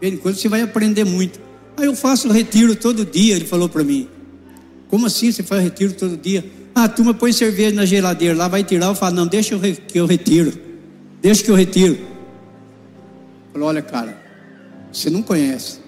Enquanto 0.02 0.38
você 0.38 0.50
vai 0.50 0.62
aprender 0.62 1.04
muito. 1.04 1.40
Aí 1.78 1.86
eu 1.86 1.96
faço 1.96 2.30
retiro 2.30 2.76
todo 2.76 3.06
dia, 3.06 3.36
ele 3.36 3.46
falou 3.46 3.70
para 3.70 3.84
mim. 3.84 4.08
Como 4.88 5.06
assim 5.06 5.32
você 5.32 5.44
faz 5.44 5.64
retiro 5.64 5.94
todo 5.94 6.18
dia? 6.18 6.44
Ah, 6.74 6.86
a 6.86 6.90
turma 6.90 7.14
põe 7.14 7.32
cerveja 7.32 7.76
na 7.76 7.86
geladeira, 7.86 8.36
lá 8.36 8.48
vai 8.48 8.64
tirar. 8.64 8.88
Eu 8.88 8.96
falo, 8.96 9.16
não, 9.16 9.28
deixa 9.28 9.58
que 9.88 10.00
eu 10.00 10.06
retiro. 10.06 10.54
Deixa 11.22 11.44
que 11.44 11.52
eu 11.52 11.56
retiro. 11.56 12.00
Falou, 13.54 13.70
olha, 13.70 13.82
cara, 13.82 14.18
você 14.92 15.10
não 15.10 15.22
conhece. 15.22 15.80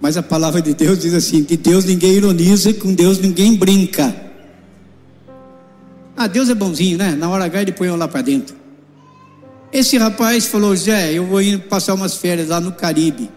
Mas 0.00 0.16
a 0.16 0.22
palavra 0.22 0.62
de 0.62 0.72
Deus 0.72 0.98
diz 0.98 1.12
assim: 1.12 1.44
que 1.44 1.56
Deus 1.56 1.84
ninguém 1.84 2.14
ironiza, 2.14 2.72
com 2.72 2.94
Deus 2.94 3.18
ninguém 3.18 3.54
brinca. 3.54 4.14
Ah, 6.16 6.26
Deus 6.26 6.48
é 6.48 6.54
bonzinho, 6.54 6.96
né? 6.96 7.14
Na 7.14 7.28
hora 7.28 7.44
H 7.44 7.62
ele 7.62 7.72
põe 7.72 7.88
eu 7.88 7.96
lá 7.96 8.08
para 8.08 8.22
dentro. 8.22 8.56
Esse 9.72 9.98
rapaz 9.98 10.46
falou: 10.46 10.74
Zé, 10.74 11.12
eu 11.12 11.26
vou 11.26 11.42
ir 11.42 11.60
passar 11.68 11.94
umas 11.94 12.16
férias 12.16 12.48
lá 12.48 12.60
no 12.60 12.72
Caribe. 12.72 13.30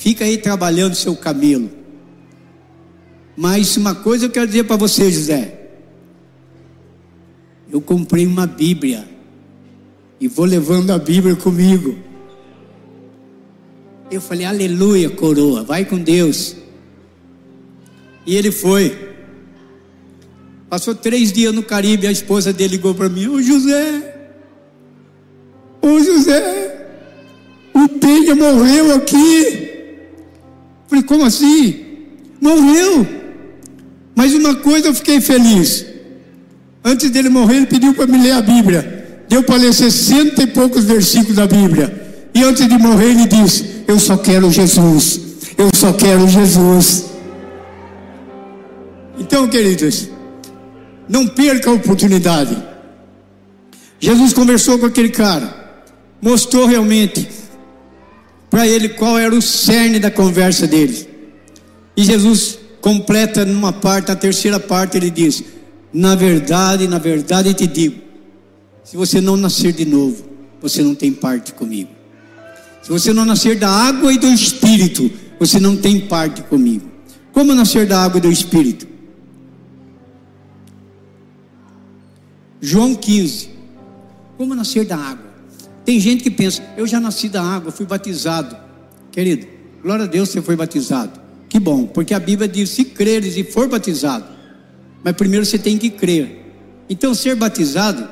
Fica 0.00 0.24
aí 0.24 0.38
trabalhando 0.38 0.94
seu 0.94 1.14
camelo. 1.14 1.70
Mas 3.36 3.76
uma 3.76 3.94
coisa 3.94 4.24
eu 4.24 4.30
quero 4.30 4.46
dizer 4.46 4.64
para 4.64 4.76
você, 4.76 5.12
José. 5.12 5.60
Eu 7.70 7.82
comprei 7.82 8.26
uma 8.26 8.46
Bíblia. 8.46 9.06
E 10.18 10.26
vou 10.26 10.46
levando 10.46 10.90
a 10.90 10.98
Bíblia 10.98 11.36
comigo. 11.36 11.98
Eu 14.10 14.22
falei, 14.22 14.46
aleluia, 14.46 15.10
coroa, 15.10 15.62
vai 15.64 15.84
com 15.84 15.98
Deus. 15.98 16.56
E 18.24 18.34
ele 18.36 18.50
foi. 18.50 19.14
Passou 20.70 20.94
três 20.94 21.30
dias 21.30 21.54
no 21.54 21.62
Caribe, 21.62 22.06
a 22.06 22.12
esposa 22.12 22.54
dele 22.54 22.76
ligou 22.76 22.94
para 22.94 23.10
mim: 23.10 23.26
Ô 23.26 23.42
José, 23.42 24.32
ô 25.82 26.00
José, 26.00 26.88
o 27.74 27.86
Penha 27.98 28.34
morreu 28.34 28.94
aqui. 28.94 29.69
Falei, 30.90 31.04
como 31.04 31.24
assim? 31.24 31.86
Morreu. 32.40 33.06
Mas 34.16 34.34
uma 34.34 34.56
coisa 34.56 34.88
eu 34.88 34.94
fiquei 34.94 35.20
feliz. 35.20 35.86
Antes 36.84 37.10
dele 37.10 37.28
morrer, 37.28 37.58
ele 37.58 37.66
pediu 37.66 37.94
para 37.94 38.08
me 38.08 38.18
ler 38.20 38.32
a 38.32 38.42
Bíblia. 38.42 39.22
Deu 39.28 39.44
para 39.44 39.54
ler 39.54 39.72
sessenta 39.72 40.42
e 40.42 40.48
poucos 40.48 40.84
versículos 40.84 41.36
da 41.36 41.46
Bíblia. 41.46 42.28
E 42.34 42.42
antes 42.42 42.66
de 42.66 42.76
morrer, 42.76 43.10
ele 43.10 43.26
disse: 43.26 43.84
Eu 43.86 44.00
só 44.00 44.16
quero 44.16 44.50
Jesus. 44.50 45.20
Eu 45.56 45.70
só 45.72 45.92
quero 45.92 46.26
Jesus. 46.26 47.04
Então, 49.16 49.46
queridos, 49.46 50.08
não 51.08 51.28
perca 51.28 51.70
a 51.70 51.74
oportunidade. 51.74 52.56
Jesus 54.00 54.32
conversou 54.32 54.78
com 54.78 54.86
aquele 54.86 55.10
cara, 55.10 55.54
mostrou 56.20 56.66
realmente 56.66 57.28
para 58.50 58.66
ele 58.66 58.88
qual 58.88 59.16
era 59.16 59.34
o 59.34 59.40
cerne 59.40 60.00
da 60.00 60.10
conversa 60.10 60.66
dele. 60.66 61.08
E 61.96 62.02
Jesus 62.02 62.58
completa 62.80 63.44
numa 63.44 63.72
parte, 63.72 64.10
a 64.10 64.16
terceira 64.16 64.58
parte 64.58 64.96
ele 64.96 65.08
diz: 65.08 65.44
Na 65.92 66.14
verdade, 66.16 66.88
na 66.88 66.98
verdade 66.98 67.54
te 67.54 67.66
digo, 67.66 68.00
se 68.82 68.96
você 68.96 69.20
não 69.20 69.36
nascer 69.36 69.72
de 69.72 69.84
novo, 69.84 70.24
você 70.60 70.82
não 70.82 70.94
tem 70.94 71.12
parte 71.12 71.52
comigo. 71.52 71.90
Se 72.82 72.90
você 72.90 73.12
não 73.12 73.24
nascer 73.24 73.56
da 73.56 73.68
água 73.68 74.12
e 74.12 74.18
do 74.18 74.26
espírito, 74.26 75.10
você 75.38 75.60
não 75.60 75.76
tem 75.76 76.00
parte 76.00 76.42
comigo. 76.42 76.90
Como 77.32 77.54
nascer 77.54 77.86
da 77.86 78.02
água 78.02 78.18
e 78.18 78.20
do 78.20 78.32
espírito? 78.32 78.88
João 82.60 82.94
15. 82.94 83.50
Como 84.36 84.54
nascer 84.54 84.84
da 84.84 84.96
água? 84.96 85.29
Tem 85.84 85.98
gente 85.98 86.22
que 86.22 86.30
pensa, 86.30 86.62
eu 86.76 86.86
já 86.86 87.00
nasci 87.00 87.28
da 87.28 87.42
água, 87.42 87.72
fui 87.72 87.86
batizado. 87.86 88.56
Querido, 89.10 89.46
glória 89.82 90.04
a 90.04 90.08
Deus 90.08 90.28
você 90.28 90.40
foi 90.42 90.56
batizado. 90.56 91.20
Que 91.48 91.58
bom, 91.58 91.86
porque 91.86 92.14
a 92.14 92.20
Bíblia 92.20 92.48
diz: 92.48 92.70
se 92.70 92.84
creres 92.84 93.36
e 93.36 93.42
for 93.42 93.68
batizado. 93.68 94.24
Mas 95.02 95.14
primeiro 95.14 95.44
você 95.44 95.58
tem 95.58 95.76
que 95.76 95.90
crer. 95.90 96.40
Então, 96.88 97.14
ser 97.14 97.34
batizado 97.34 98.08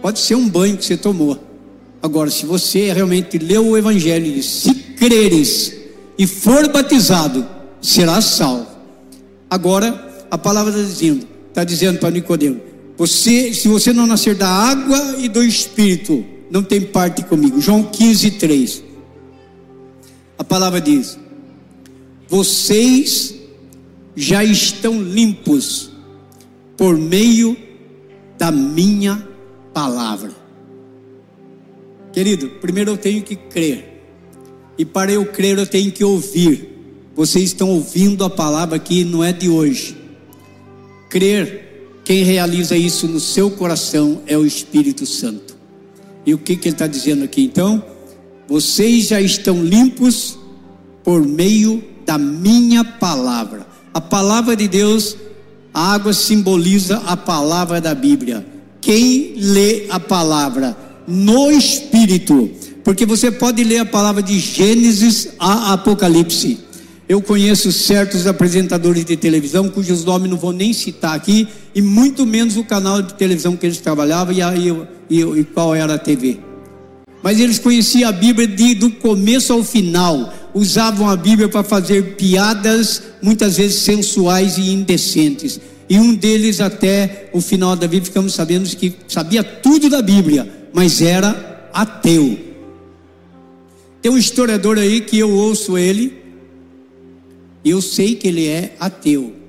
pode 0.00 0.18
ser 0.18 0.34
um 0.34 0.48
banho 0.48 0.76
que 0.76 0.84
você 0.84 0.96
tomou. 0.96 1.38
Agora, 2.02 2.30
se 2.30 2.44
você 2.44 2.92
realmente 2.92 3.38
leu 3.38 3.68
o 3.68 3.78
Evangelho 3.78 4.26
e 4.26 4.34
diz: 4.34 4.46
se 4.46 4.74
creres 4.74 5.72
e 6.18 6.26
for 6.26 6.68
batizado, 6.68 7.46
será 7.80 8.20
salvo. 8.20 8.66
Agora, 9.48 10.24
a 10.30 10.38
palavra 10.38 10.72
está 10.72 10.82
dizendo, 10.82 11.28
está 11.48 11.64
dizendo 11.64 11.98
para 11.98 12.10
Nicodemo: 12.10 12.60
você, 12.96 13.54
se 13.54 13.68
você 13.68 13.92
não 13.92 14.06
nascer 14.06 14.34
da 14.34 14.48
água 14.48 15.16
e 15.18 15.28
do 15.28 15.42
Espírito, 15.42 16.24
não 16.52 16.62
tem 16.62 16.82
parte 16.82 17.24
comigo. 17.24 17.58
João 17.62 17.82
15, 17.82 18.32
3. 18.32 18.84
A 20.36 20.44
palavra 20.44 20.82
diz: 20.82 21.18
Vocês 22.28 23.34
já 24.14 24.44
estão 24.44 25.02
limpos 25.02 25.90
por 26.76 26.98
meio 26.98 27.56
da 28.36 28.52
minha 28.52 29.26
palavra. 29.72 30.30
Querido, 32.12 32.50
primeiro 32.60 32.90
eu 32.90 32.96
tenho 32.98 33.22
que 33.22 33.34
crer. 33.34 34.04
E 34.76 34.84
para 34.84 35.10
eu 35.10 35.24
crer, 35.24 35.56
eu 35.56 35.66
tenho 35.66 35.90
que 35.90 36.04
ouvir. 36.04 36.68
Vocês 37.14 37.44
estão 37.44 37.70
ouvindo 37.70 38.24
a 38.24 38.30
palavra 38.30 38.78
que 38.78 39.04
não 39.04 39.24
é 39.24 39.32
de 39.32 39.48
hoje. 39.48 39.96
Crer 41.08 42.00
quem 42.04 42.24
realiza 42.24 42.76
isso 42.76 43.08
no 43.08 43.20
seu 43.20 43.50
coração 43.50 44.20
é 44.26 44.36
o 44.36 44.44
Espírito 44.44 45.06
Santo. 45.06 45.51
E 46.24 46.34
o 46.34 46.38
que, 46.38 46.56
que 46.56 46.68
ele 46.68 46.74
está 46.74 46.86
dizendo 46.86 47.24
aqui 47.24 47.42
então? 47.42 47.82
Vocês 48.48 49.08
já 49.08 49.20
estão 49.20 49.62
limpos 49.62 50.38
por 51.02 51.26
meio 51.26 51.82
da 52.04 52.18
minha 52.18 52.84
palavra. 52.84 53.66
A 53.92 54.00
palavra 54.00 54.54
de 54.56 54.68
Deus, 54.68 55.16
a 55.72 55.92
água 55.94 56.12
simboliza 56.12 56.98
a 57.06 57.16
palavra 57.16 57.80
da 57.80 57.94
Bíblia. 57.94 58.46
Quem 58.80 59.34
lê 59.36 59.86
a 59.90 60.00
palavra 60.00 60.76
no 61.06 61.50
Espírito, 61.50 62.50
porque 62.84 63.04
você 63.06 63.30
pode 63.30 63.62
ler 63.64 63.78
a 63.78 63.84
palavra 63.84 64.22
de 64.22 64.38
Gênesis 64.38 65.28
a 65.38 65.72
Apocalipse. 65.72 66.58
Eu 67.08 67.20
conheço 67.20 67.70
certos 67.70 68.26
apresentadores 68.26 69.04
de 69.04 69.16
televisão, 69.16 69.68
cujos 69.68 70.04
nomes 70.04 70.30
não 70.30 70.38
vou 70.38 70.52
nem 70.52 70.72
citar 70.72 71.14
aqui, 71.14 71.46
e 71.74 71.82
muito 71.82 72.24
menos 72.24 72.56
o 72.56 72.64
canal 72.64 73.02
de 73.02 73.14
televisão 73.14 73.56
que 73.56 73.66
eles 73.66 73.78
trabalhavam 73.78 74.32
e, 74.32 74.40
a, 74.40 74.54
e, 74.56 74.70
e, 75.12 75.40
e 75.40 75.44
qual 75.44 75.74
era 75.74 75.94
a 75.94 75.98
TV. 75.98 76.38
Mas 77.22 77.38
eles 77.38 77.58
conheciam 77.58 78.08
a 78.08 78.12
Bíblia 78.12 78.48
de, 78.48 78.74
do 78.74 78.90
começo 78.90 79.52
ao 79.52 79.62
final, 79.62 80.32
usavam 80.54 81.08
a 81.08 81.16
Bíblia 81.16 81.48
para 81.48 81.62
fazer 81.62 82.16
piadas, 82.16 83.02
muitas 83.20 83.56
vezes 83.56 83.82
sensuais 83.82 84.58
e 84.58 84.72
indecentes. 84.72 85.60
E 85.88 85.98
um 85.98 86.14
deles, 86.14 86.60
até 86.60 87.28
o 87.32 87.40
final 87.40 87.76
da 87.76 87.86
Bíblia, 87.86 88.06
ficamos 88.06 88.34
sabendo 88.34 88.68
que 88.76 88.94
sabia 89.06 89.44
tudo 89.44 89.88
da 89.88 90.00
Bíblia, 90.00 90.50
mas 90.72 91.00
era 91.00 91.68
ateu. 91.72 92.38
Tem 94.00 94.10
um 94.10 94.18
historiador 94.18 94.78
aí 94.78 95.00
que 95.00 95.18
eu 95.18 95.30
ouço 95.30 95.78
ele, 95.78 96.20
e 97.64 97.70
eu 97.70 97.80
sei 97.80 98.16
que 98.16 98.26
ele 98.26 98.48
é 98.48 98.74
ateu 98.80 99.42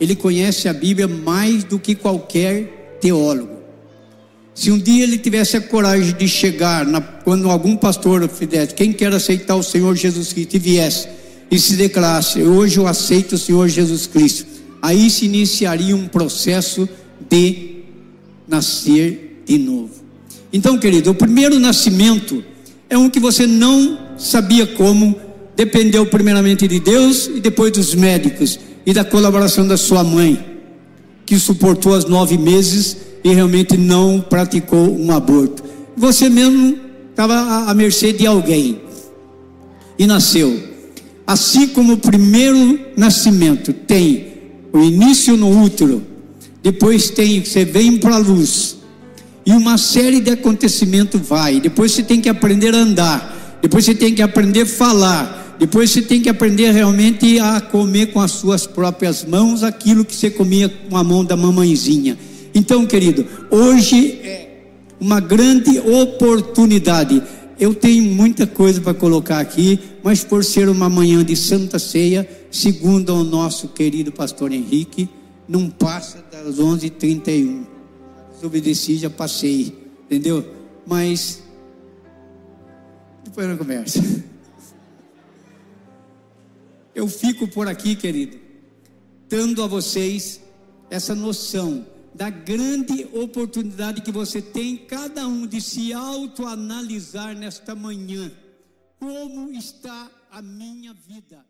ele 0.00 0.14
conhece 0.14 0.68
a 0.68 0.72
Bíblia 0.72 1.08
mais 1.08 1.64
do 1.64 1.78
que 1.78 1.94
qualquer 1.94 2.98
teólogo. 3.00 3.57
Se 4.58 4.72
um 4.72 4.78
dia 4.78 5.04
ele 5.04 5.16
tivesse 5.16 5.56
a 5.56 5.60
coragem 5.60 6.16
de 6.16 6.26
chegar, 6.26 6.84
na, 6.84 7.00
quando 7.00 7.48
algum 7.48 7.76
pastor 7.76 8.28
fizesse, 8.28 8.74
quem 8.74 8.92
quer 8.92 9.12
aceitar 9.12 9.54
o 9.54 9.62
Senhor 9.62 9.94
Jesus 9.94 10.32
Cristo 10.32 10.56
e 10.56 10.58
viesse 10.58 11.06
e 11.48 11.56
se 11.60 11.76
declarasse, 11.76 12.42
hoje 12.42 12.76
eu 12.76 12.88
aceito 12.88 13.36
o 13.36 13.38
Senhor 13.38 13.68
Jesus 13.68 14.08
Cristo, 14.08 14.46
aí 14.82 15.08
se 15.10 15.26
iniciaria 15.26 15.94
um 15.94 16.08
processo 16.08 16.88
de 17.30 17.84
nascer 18.48 19.44
de 19.46 19.58
novo. 19.58 19.92
Então, 20.52 20.76
querido, 20.76 21.12
o 21.12 21.14
primeiro 21.14 21.56
nascimento 21.60 22.42
é 22.90 22.98
um 22.98 23.08
que 23.08 23.20
você 23.20 23.46
não 23.46 23.96
sabia 24.18 24.66
como, 24.66 25.14
dependeu 25.54 26.04
primeiramente 26.04 26.66
de 26.66 26.80
Deus 26.80 27.28
e 27.28 27.38
depois 27.38 27.70
dos 27.70 27.94
médicos 27.94 28.58
e 28.84 28.92
da 28.92 29.04
colaboração 29.04 29.68
da 29.68 29.76
sua 29.76 30.02
mãe, 30.02 30.44
que 31.24 31.38
suportou 31.38 31.94
as 31.94 32.06
nove 32.06 32.36
meses 32.36 33.07
e 33.22 33.32
realmente 33.32 33.76
não 33.76 34.20
praticou 34.20 34.98
um 34.98 35.10
aborto. 35.10 35.62
Você 35.96 36.28
mesmo 36.28 36.78
estava 37.10 37.68
à 37.68 37.74
mercê 37.74 38.12
de 38.12 38.26
alguém 38.26 38.80
e 39.98 40.06
nasceu. 40.06 40.62
Assim 41.26 41.68
como 41.68 41.94
o 41.94 41.98
primeiro 41.98 42.78
nascimento 42.96 43.72
tem 43.72 44.28
o 44.72 44.78
início 44.80 45.36
no 45.36 45.62
útero, 45.62 46.02
depois 46.62 47.10
tem, 47.10 47.44
você 47.44 47.64
vem 47.64 47.98
para 47.98 48.14
a 48.14 48.18
luz, 48.18 48.76
e 49.44 49.52
uma 49.52 49.78
série 49.78 50.20
de 50.20 50.30
acontecimentos 50.30 51.20
vai. 51.20 51.60
Depois 51.60 51.92
você 51.92 52.02
tem 52.02 52.20
que 52.20 52.28
aprender 52.28 52.74
a 52.74 52.78
andar, 52.78 53.58
depois 53.62 53.84
você 53.84 53.94
tem 53.94 54.14
que 54.14 54.22
aprender 54.22 54.62
a 54.62 54.66
falar, 54.66 55.56
depois 55.58 55.90
você 55.90 56.02
tem 56.02 56.20
que 56.20 56.28
aprender 56.28 56.70
realmente 56.70 57.38
a 57.40 57.60
comer 57.60 58.12
com 58.12 58.20
as 58.20 58.30
suas 58.32 58.66
próprias 58.66 59.24
mãos 59.24 59.62
aquilo 59.62 60.04
que 60.04 60.14
você 60.14 60.30
comia 60.30 60.68
com 60.68 60.96
a 60.96 61.02
mão 61.02 61.24
da 61.24 61.36
mamãezinha. 61.36 62.16
Então, 62.58 62.84
querido, 62.84 63.24
hoje 63.52 64.18
é 64.20 64.64
uma 64.98 65.20
grande 65.20 65.78
oportunidade. 65.78 67.22
Eu 67.56 67.72
tenho 67.72 68.02
muita 68.02 68.48
coisa 68.48 68.80
para 68.80 68.92
colocar 68.92 69.38
aqui, 69.38 69.78
mas 70.02 70.24
por 70.24 70.44
ser 70.44 70.68
uma 70.68 70.88
manhã 70.88 71.24
de 71.24 71.36
Santa 71.36 71.78
Ceia, 71.78 72.28
segundo 72.50 73.14
o 73.14 73.22
nosso 73.22 73.68
querido 73.68 74.10
pastor 74.10 74.50
Henrique, 74.50 75.08
não 75.46 75.70
passa 75.70 76.24
das 76.32 76.56
11h31. 76.56 77.64
Desobedeci, 78.34 78.96
já 78.96 79.08
passei, 79.08 79.72
entendeu? 80.06 80.44
Mas 80.84 81.40
depois 83.22 83.46
na 83.46 83.56
conversa. 83.56 84.02
Eu 86.92 87.06
fico 87.06 87.46
por 87.46 87.68
aqui, 87.68 87.94
querido, 87.94 88.36
dando 89.28 89.62
a 89.62 89.68
vocês 89.68 90.40
essa 90.90 91.14
noção 91.14 91.86
da 92.18 92.30
grande 92.30 93.04
oportunidade 93.12 94.02
que 94.02 94.10
você 94.10 94.42
tem, 94.42 94.76
cada 94.76 95.28
um, 95.28 95.46
de 95.46 95.60
se 95.60 95.92
autoanalisar 95.92 97.36
nesta 97.36 97.76
manhã. 97.76 98.28
Como 98.98 99.52
está 99.52 100.10
a 100.28 100.42
minha 100.42 100.92
vida? 100.92 101.46